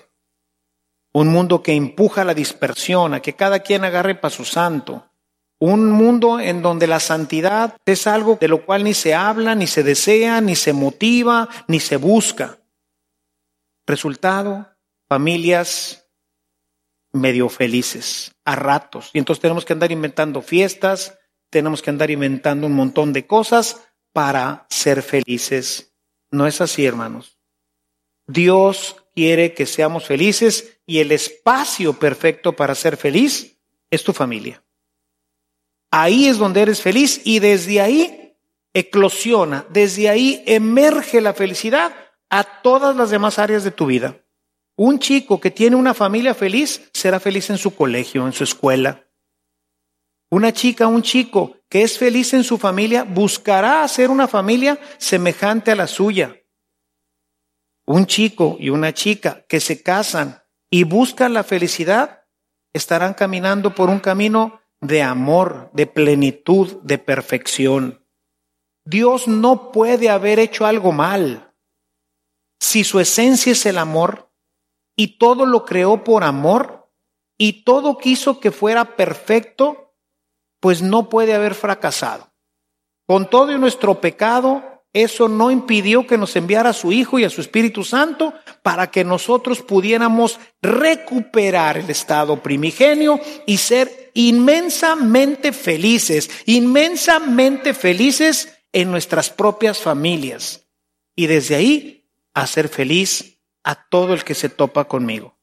Un 1.12 1.28
mundo 1.28 1.62
que 1.62 1.72
empuja 1.72 2.22
a 2.22 2.24
la 2.24 2.34
dispersión, 2.34 3.14
a 3.14 3.20
que 3.20 3.34
cada 3.34 3.60
quien 3.60 3.84
agarre 3.84 4.14
para 4.14 4.34
su 4.34 4.44
santo. 4.44 5.10
Un 5.58 5.90
mundo 5.90 6.40
en 6.40 6.62
donde 6.62 6.86
la 6.86 7.00
santidad 7.00 7.76
es 7.86 8.06
algo 8.06 8.36
de 8.40 8.48
lo 8.48 8.64
cual 8.64 8.84
ni 8.84 8.94
se 8.94 9.14
habla, 9.14 9.54
ni 9.54 9.66
se 9.66 9.82
desea, 9.82 10.40
ni 10.40 10.56
se 10.56 10.72
motiva, 10.72 11.48
ni 11.68 11.80
se 11.80 11.96
busca. 11.96 12.58
Resultado, 13.86 14.68
familias 15.08 16.04
medio 17.12 17.48
felices, 17.48 18.34
a 18.44 18.56
ratos. 18.56 19.10
Y 19.12 19.18
entonces 19.18 19.40
tenemos 19.40 19.64
que 19.64 19.72
andar 19.72 19.92
inventando 19.92 20.42
fiestas, 20.42 21.16
tenemos 21.48 21.80
que 21.80 21.90
andar 21.90 22.10
inventando 22.10 22.66
un 22.66 22.74
montón 22.74 23.12
de 23.12 23.26
cosas 23.26 23.80
para 24.12 24.66
ser 24.68 25.02
felices. 25.02 25.94
No 26.30 26.46
es 26.46 26.60
así, 26.60 26.84
hermanos. 26.84 27.38
Dios 28.26 28.96
quiere 29.14 29.54
que 29.54 29.66
seamos 29.66 30.06
felices 30.06 30.78
y 30.86 31.00
el 31.00 31.12
espacio 31.12 31.98
perfecto 31.98 32.54
para 32.54 32.74
ser 32.74 32.96
feliz 32.96 33.58
es 33.90 34.02
tu 34.02 34.12
familia. 34.12 34.62
Ahí 35.90 36.26
es 36.26 36.38
donde 36.38 36.62
eres 36.62 36.82
feliz 36.82 37.20
y 37.24 37.38
desde 37.38 37.80
ahí 37.80 38.36
eclosiona, 38.72 39.66
desde 39.70 40.08
ahí 40.08 40.42
emerge 40.46 41.20
la 41.20 41.34
felicidad 41.34 41.94
a 42.30 42.42
todas 42.62 42.96
las 42.96 43.10
demás 43.10 43.38
áreas 43.38 43.62
de 43.62 43.70
tu 43.70 43.86
vida. 43.86 44.20
Un 44.76 44.98
chico 44.98 45.38
que 45.40 45.52
tiene 45.52 45.76
una 45.76 45.94
familia 45.94 46.34
feliz 46.34 46.90
será 46.92 47.20
feliz 47.20 47.48
en 47.50 47.58
su 47.58 47.76
colegio, 47.76 48.26
en 48.26 48.32
su 48.32 48.42
escuela. 48.42 49.06
Una 50.30 50.52
chica, 50.52 50.88
un 50.88 51.02
chico 51.02 51.58
que 51.68 51.82
es 51.82 51.96
feliz 51.96 52.34
en 52.34 52.42
su 52.42 52.58
familia 52.58 53.04
buscará 53.04 53.84
hacer 53.84 54.10
una 54.10 54.26
familia 54.26 54.80
semejante 54.98 55.70
a 55.70 55.76
la 55.76 55.86
suya 55.86 56.36
un 57.86 58.06
chico 58.06 58.56
y 58.58 58.70
una 58.70 58.92
chica 58.94 59.44
que 59.48 59.60
se 59.60 59.82
casan 59.82 60.42
y 60.70 60.84
buscan 60.84 61.34
la 61.34 61.44
felicidad, 61.44 62.24
estarán 62.72 63.14
caminando 63.14 63.74
por 63.74 63.90
un 63.90 64.00
camino 64.00 64.60
de 64.80 65.02
amor, 65.02 65.70
de 65.72 65.86
plenitud, 65.86 66.80
de 66.82 66.98
perfección. 66.98 68.06
Dios 68.84 69.28
no 69.28 69.72
puede 69.72 70.10
haber 70.10 70.38
hecho 70.38 70.66
algo 70.66 70.92
mal. 70.92 71.54
Si 72.60 72.84
su 72.84 73.00
esencia 73.00 73.52
es 73.52 73.64
el 73.66 73.78
amor 73.78 74.30
y 74.96 75.18
todo 75.18 75.46
lo 75.46 75.64
creó 75.64 76.04
por 76.04 76.24
amor 76.24 76.90
y 77.38 77.64
todo 77.64 77.98
quiso 77.98 78.40
que 78.40 78.50
fuera 78.50 78.96
perfecto, 78.96 79.94
pues 80.60 80.82
no 80.82 81.08
puede 81.08 81.34
haber 81.34 81.54
fracasado. 81.54 82.32
Con 83.06 83.28
todo 83.28 83.56
nuestro 83.58 84.00
pecado, 84.00 84.73
eso 84.94 85.28
no 85.28 85.50
impidió 85.50 86.06
que 86.06 86.16
nos 86.16 86.36
enviara 86.36 86.70
a 86.70 86.72
su 86.72 86.92
Hijo 86.92 87.18
y 87.18 87.24
a 87.24 87.30
su 87.30 87.40
Espíritu 87.40 87.82
Santo 87.82 88.32
para 88.62 88.92
que 88.92 89.02
nosotros 89.02 89.60
pudiéramos 89.60 90.38
recuperar 90.62 91.76
el 91.76 91.90
estado 91.90 92.40
primigenio 92.40 93.18
y 93.44 93.56
ser 93.56 94.12
inmensamente 94.14 95.52
felices, 95.52 96.30
inmensamente 96.46 97.74
felices 97.74 98.56
en 98.72 98.92
nuestras 98.92 99.30
propias 99.30 99.78
familias. 99.78 100.68
Y 101.16 101.26
desde 101.26 101.56
ahí 101.56 102.08
hacer 102.32 102.68
feliz 102.68 103.40
a 103.64 103.88
todo 103.88 104.14
el 104.14 104.22
que 104.22 104.36
se 104.36 104.48
topa 104.48 104.84
conmigo. 104.84 105.36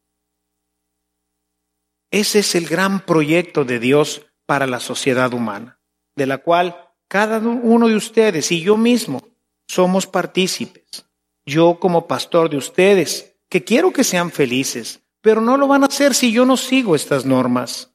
Ese 2.09 2.39
es 2.39 2.55
el 2.55 2.67
gran 2.67 3.05
proyecto 3.05 3.65
de 3.65 3.79
Dios 3.79 4.27
para 4.45 4.65
la 4.65 4.79
sociedad 4.79 5.33
humana, 5.33 5.81
de 6.15 6.25
la 6.25 6.37
cual 6.37 6.89
cada 7.09 7.39
uno 7.39 7.89
de 7.89 7.95
ustedes 7.97 8.49
y 8.53 8.61
yo 8.61 8.77
mismo 8.77 9.30
somos 9.71 10.05
partícipes. 10.05 11.05
Yo 11.45 11.79
como 11.79 12.05
pastor 12.05 12.49
de 12.49 12.57
ustedes, 12.57 13.37
que 13.47 13.63
quiero 13.63 13.93
que 13.93 14.03
sean 14.03 14.29
felices, 14.29 15.01
pero 15.21 15.39
no 15.39 15.55
lo 15.55 15.67
van 15.69 15.83
a 15.83 15.85
hacer 15.85 16.13
si 16.13 16.33
yo 16.33 16.45
no 16.45 16.57
sigo 16.57 16.93
estas 16.93 17.25
normas, 17.25 17.93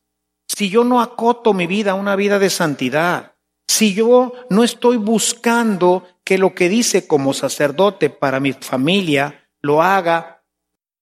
si 0.48 0.70
yo 0.70 0.84
no 0.84 1.02
acoto 1.02 1.52
mi 1.52 1.66
vida 1.66 1.90
a 1.90 1.96
una 1.96 2.16
vida 2.16 2.38
de 2.38 2.48
santidad, 2.48 3.34
si 3.68 3.92
yo 3.92 4.32
no 4.48 4.64
estoy 4.64 4.96
buscando 4.96 6.08
que 6.24 6.38
lo 6.38 6.54
que 6.54 6.70
dice 6.70 7.06
como 7.06 7.34
sacerdote 7.34 8.08
para 8.08 8.40
mi 8.40 8.54
familia 8.54 9.50
lo 9.60 9.82
haga, 9.82 10.44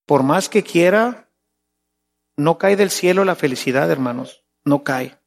por 0.07 0.25
más 0.25 0.49
que 0.49 0.65
quiera, 0.65 1.31
no 2.37 2.59
cae 2.59 2.75
del 2.75 2.91
cielo 2.91 3.25
la 3.25 3.37
felicidad, 3.37 3.89
hermanos, 3.93 4.45
no 4.65 4.83
cae. 4.83 5.21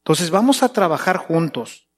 Entonces 0.00 0.30
vamos 0.30 0.64
a 0.64 0.72
trabajar 0.72 1.18
juntos. 1.18 1.91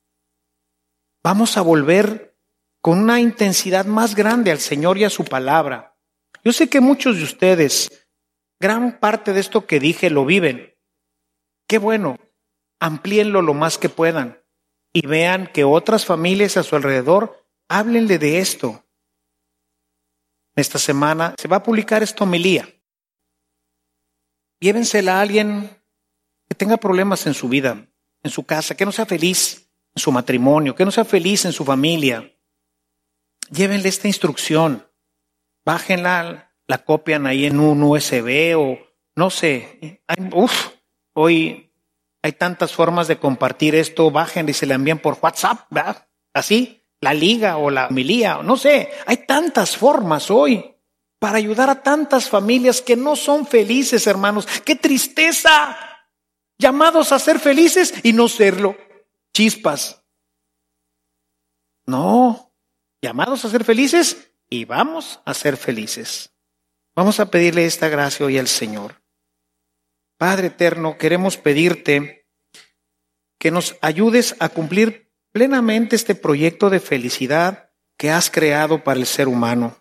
Vamos 1.25 1.57
a 1.57 1.63
volver 1.63 2.37
con 2.83 2.99
una 2.99 3.19
intensidad 3.19 3.87
más 3.87 4.15
grande 4.15 4.51
al 4.51 4.59
Señor 4.59 4.99
y 4.99 5.05
a 5.05 5.11
su 5.11 5.25
palabra. 5.25 5.97
Yo 6.45 6.53
sé 6.53 6.69
que 6.69 6.83
muchos 6.83 7.17
de 7.17 7.25
ustedes, 7.25 8.07
gran 8.61 9.01
parte 9.01 9.33
de 9.33 9.41
esto 9.41 9.67
que 9.67 9.81
dije 9.81 10.11
lo 10.11 10.27
viven. 10.27 10.77
Qué 11.67 11.79
bueno, 11.79 12.19
amplíenlo 12.79 13.41
lo 13.41 13.55
más 13.55 13.79
que 13.79 13.89
puedan 13.89 14.45
y 14.93 15.07
vean 15.07 15.47
que 15.47 15.65
otras 15.65 16.05
familias 16.05 16.59
a 16.59 16.63
su 16.63 16.77
alrededor 16.77 17.43
háblenle 17.69 18.19
de 18.19 18.41
esto. 18.41 18.85
Esta 20.55 20.79
semana 20.79 21.35
se 21.39 21.49
va 21.49 21.57
a 21.57 21.63
publicar 21.63 22.03
esta 22.03 22.25
homilía. 22.25 22.69
Llévensela 24.61 25.19
a 25.19 25.23
alguien 25.23 25.71
que 26.47 26.55
tenga 26.55 26.77
problemas 26.77 27.27
en 27.27 27.33
su 27.33 27.49
vida, 27.49 27.89
en 28.23 28.31
su 28.31 28.45
casa, 28.45 28.77
que 28.77 28.85
no 28.85 28.93
sea 28.93 29.07
feliz 29.07 29.64
su 29.97 30.13
matrimonio, 30.13 30.75
que 30.75 30.85
no 30.85 30.91
sea 30.91 31.05
feliz 31.05 31.45
en 31.45 31.53
su 31.53 31.65
familia. 31.65 32.33
Llévenle 33.51 33.89
esta 33.89 34.09
instrucción, 34.09 34.87
bájenla, 35.65 36.53
la 36.67 36.79
copian 36.85 37.27
ahí 37.27 37.47
en 37.47 37.61
un 37.61 37.83
USB 37.83 38.57
o 38.57 38.79
no 39.17 39.31
sé. 39.31 40.03
Uf, 40.33 40.71
hoy 41.15 41.73
hay 42.23 42.33
tantas 42.33 42.73
formas 42.73 43.07
de 43.07 43.19
compartir 43.19 43.75
esto, 43.75 44.11
bajen 44.11 44.49
y 44.49 44.55
se 44.55 44.67
le 44.67 44.75
envían 44.75 44.99
por 44.99 45.19
WhatsApp. 45.21 45.71
Así, 46.33 46.83
la 47.01 47.15
liga 47.15 47.59
o 47.59 47.71
la 47.71 47.89
homilía, 47.89 48.41
no 48.43 48.57
sé, 48.57 48.91
hay 49.07 49.19
tantas 49.19 49.77
formas 49.77 50.31
hoy 50.31 50.75
para 51.19 51.39
ayudar 51.39 51.71
a 51.71 51.83
tantas 51.83 52.29
familias 52.29 52.83
que 52.83 52.97
no 52.97 53.15
son 53.17 53.47
felices, 53.47 54.07
hermanos. 54.07 54.47
¡Qué 54.65 54.75
tristeza! 54.75 55.77
llamados 56.59 57.13
a 57.13 57.19
ser 57.19 57.39
felices 57.39 57.95
y 58.03 58.13
no 58.13 58.29
serlo. 58.29 58.77
Chispas. 59.35 60.01
No, 61.87 62.55
llamados 63.03 63.45
a 63.45 63.51
ser 63.51 63.65
felices 63.65 64.31
y 64.49 64.65
vamos 64.65 65.21
a 65.25 65.35
ser 65.35 65.57
felices. 65.57 66.33
Vamos 66.95 67.19
a 67.19 67.31
pedirle 67.31 67.67
esta 67.67 67.89
gracia 67.89 68.25
hoy 68.25 68.39
al 68.39 68.47
Señor. 68.47 69.03
Padre 70.17 70.47
eterno, 70.47 70.97
queremos 70.97 71.37
pedirte 71.37 72.29
que 73.39 73.51
nos 73.51 73.77
ayudes 73.83 74.37
a 74.39 74.49
cumplir 74.49 75.11
plenamente 75.33 75.97
este 75.97 76.15
proyecto 76.15 76.71
de 76.71 76.79
felicidad 76.79 77.73
que 77.97 78.11
has 78.11 78.31
creado 78.31 78.85
para 78.85 79.01
el 79.01 79.07
ser 79.07 79.27
humano. 79.27 79.77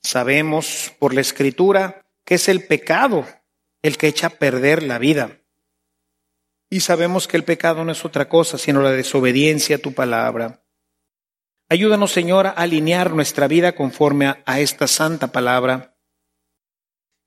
Sabemos 0.00 0.92
por 1.00 1.12
la 1.12 1.20
escritura 1.20 2.06
que 2.24 2.36
es 2.36 2.48
el 2.48 2.64
pecado 2.66 3.26
el 3.82 3.98
que 3.98 4.06
echa 4.06 4.28
a 4.28 4.30
perder 4.30 4.84
la 4.84 4.98
vida. 4.98 5.39
Y 6.70 6.80
sabemos 6.80 7.26
que 7.26 7.36
el 7.36 7.42
pecado 7.42 7.84
no 7.84 7.90
es 7.90 8.04
otra 8.04 8.28
cosa 8.28 8.56
sino 8.56 8.80
la 8.80 8.92
desobediencia 8.92 9.76
a 9.76 9.80
tu 9.80 9.92
palabra. 9.92 10.62
Ayúdanos, 11.68 12.12
Señor, 12.12 12.46
a 12.46 12.50
alinear 12.50 13.12
nuestra 13.12 13.48
vida 13.48 13.74
conforme 13.74 14.26
a, 14.26 14.60
esta 14.60 14.86
santa 14.86 15.32
palabra. 15.32 15.96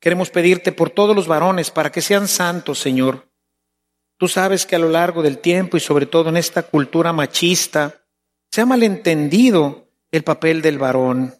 Queremos 0.00 0.30
pedirte 0.30 0.72
por 0.72 0.90
todos 0.90 1.14
los 1.14 1.28
varones 1.28 1.70
para 1.70 1.92
que 1.92 2.02
sean 2.02 2.28
santos, 2.28 2.78
Señor. 2.78 3.30
Tú 4.18 4.28
sabes 4.28 4.66
que 4.66 4.76
a 4.76 4.78
lo 4.78 4.88
largo 4.88 5.22
del 5.22 5.38
tiempo 5.38 5.76
y 5.76 5.80
sobre 5.80 6.06
todo 6.06 6.28
en 6.28 6.36
esta 6.36 6.62
cultura 6.62 7.12
machista, 7.12 8.06
se 8.50 8.60
ha 8.60 8.66
malentendido 8.66 9.88
el 10.10 10.24
papel 10.24 10.62
del 10.62 10.78
varón. 10.78 11.34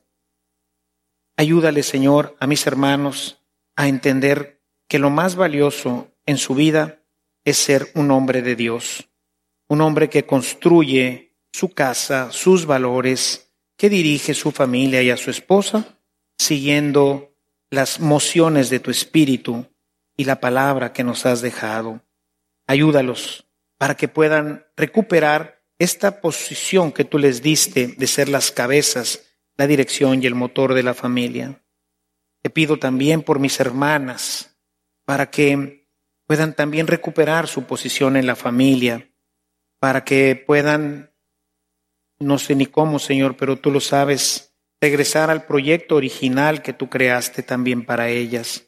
Ayúdale, 1.37 1.83
Señor, 1.83 2.37
a 2.41 2.47
mis 2.47 2.67
hermanos 2.67 3.39
a 3.77 3.89
entender 3.89 4.63
que 4.89 4.99
lo 4.99 5.11
más 5.11 5.37
valioso 5.37 6.09
en 6.27 6.39
su 6.39 6.55
vida 6.55 7.04
es 7.45 7.57
ser 7.57 7.91
un 7.95 8.11
hombre 8.11 8.43
de 8.43 8.57
Dios, 8.57 9.09
un 9.69 9.81
hombre 9.81 10.09
que 10.09 10.25
construye 10.25 11.37
su 11.53 11.71
casa, 11.73 12.33
sus 12.33 12.67
valores, 12.67 13.53
que 13.77 13.89
dirige 13.89 14.35
su 14.35 14.51
familia 14.51 15.03
y 15.03 15.11
a 15.11 15.17
su 15.17 15.31
esposa, 15.31 15.99
siguiendo 16.39 17.35
las 17.71 18.01
mociones 18.01 18.71
de 18.71 18.81
tu 18.81 18.91
espíritu 18.91 19.67
y 20.17 20.25
la 20.25 20.41
palabra 20.41 20.93
que 20.93 21.05
nos 21.05 21.27
has 21.27 21.43
dejado. 21.43 22.03
Ayúdalos 22.67 23.47
para 23.79 23.97
que 23.97 24.09
puedan 24.09 24.67
recuperar 24.77 25.63
esta 25.79 26.21
posición 26.21 26.93
que 26.93 27.05
tú 27.05 27.19
les 27.19 27.43
diste 27.43 27.89
de 27.89 28.07
ser 28.07 28.29
las 28.29 28.51
cabezas, 28.51 29.27
la 29.57 29.67
dirección 29.67 30.23
y 30.23 30.27
el 30.27 30.35
motor 30.35 30.75
de 30.75 30.83
la 30.83 30.95
familia. 30.95 31.63
Te 32.43 32.51
pido 32.51 32.79
también 32.79 33.23
por 33.23 33.39
mis 33.41 33.59
hermanas, 33.61 34.57
para 35.05 35.31
que 35.31 35.84
puedan 36.27 36.55
también 36.55 36.87
recuperar 36.87 37.47
su 37.47 37.65
posición 37.65 38.17
en 38.17 38.27
la 38.27 38.37
familia, 38.37 39.11
para 39.79 40.05
que 40.05 40.35
puedan, 40.35 41.13
no 42.19 42.39
sé 42.39 42.55
ni 42.55 42.67
cómo, 42.67 42.99
Señor, 42.99 43.37
pero 43.37 43.57
tú 43.57 43.71
lo 43.71 43.81
sabes, 43.81 44.55
regresar 44.81 45.31
al 45.31 45.45
proyecto 45.45 45.97
original 45.97 46.63
que 46.63 46.73
tú 46.73 46.89
creaste 46.89 47.43
también 47.43 47.85
para 47.85 48.09
ellas. 48.09 48.67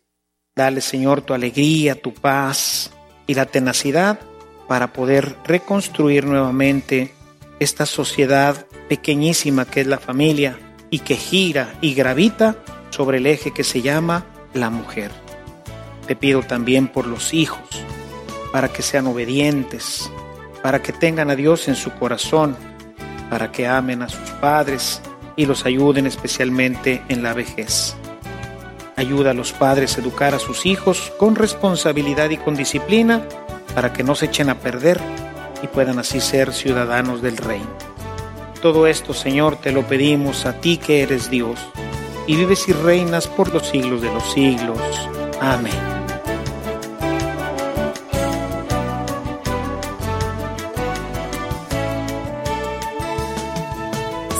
Dale, 0.54 0.80
Señor, 0.80 1.22
tu 1.22 1.34
alegría, 1.34 2.00
tu 2.00 2.14
paz 2.14 2.90
y 3.26 3.34
la 3.34 3.46
tenacidad 3.46 4.18
para 4.68 4.92
poder 4.92 5.36
reconstruir 5.44 6.24
nuevamente 6.24 7.14
esta 7.61 7.86
sociedad 7.86 8.66
pequeñísima 8.88 9.64
que 9.64 9.82
es 9.82 9.86
la 9.86 9.98
familia 9.98 10.59
y 10.90 11.00
que 11.00 11.16
gira 11.16 11.74
y 11.80 11.94
gravita 11.94 12.57
sobre 12.90 13.18
el 13.18 13.26
eje 13.26 13.52
que 13.52 13.64
se 13.64 13.82
llama 13.82 14.26
la 14.54 14.70
mujer. 14.70 15.25
Te 16.07 16.16
pido 16.16 16.42
también 16.42 16.88
por 16.88 17.07
los 17.07 17.34
hijos, 17.34 17.61
para 18.52 18.68
que 18.68 18.82
sean 18.82 19.07
obedientes, 19.07 20.11
para 20.62 20.82
que 20.82 20.92
tengan 20.92 21.30
a 21.30 21.36
Dios 21.36 21.68
en 21.68 21.76
su 21.76 21.90
corazón, 21.92 22.57
para 23.30 23.50
que 23.52 23.66
amen 23.66 24.02
a 24.02 24.09
sus 24.09 24.30
padres 24.40 25.00
y 25.36 25.46
los 25.46 25.66
ayuden 25.66 26.07
especialmente 26.07 27.02
en 27.09 27.22
la 27.22 27.34
vejez. 27.34 27.96
Ayuda 28.96 29.32
a 29.32 29.34
los 29.34 29.52
padres 29.52 29.96
a 29.96 30.00
educar 30.00 30.34
a 30.34 30.38
sus 30.38 30.64
hijos 30.64 31.12
con 31.18 31.34
responsabilidad 31.34 32.30
y 32.30 32.38
con 32.38 32.57
disciplina 32.57 33.22
para 33.74 33.92
que 33.92 34.02
no 34.02 34.14
se 34.14 34.26
echen 34.26 34.48
a 34.48 34.59
perder 34.59 34.98
y 35.62 35.66
puedan 35.66 35.98
así 35.98 36.20
ser 36.20 36.52
ciudadanos 36.52 37.20
del 37.20 37.36
reino. 37.36 37.68
Todo 38.62 38.86
esto, 38.86 39.12
Señor, 39.12 39.57
te 39.57 39.70
lo 39.70 39.86
pedimos 39.86 40.46
a 40.46 40.61
ti 40.61 40.78
que 40.78 41.02
eres 41.02 41.30
Dios 41.30 41.61
y 42.26 42.36
vives 42.36 42.68
y 42.68 42.72
reinas 42.72 43.26
por 43.26 43.52
los 43.52 43.68
siglos 43.68 44.00
de 44.02 44.12
los 44.12 44.32
siglos. 44.32 44.80
Amén. 45.40 45.95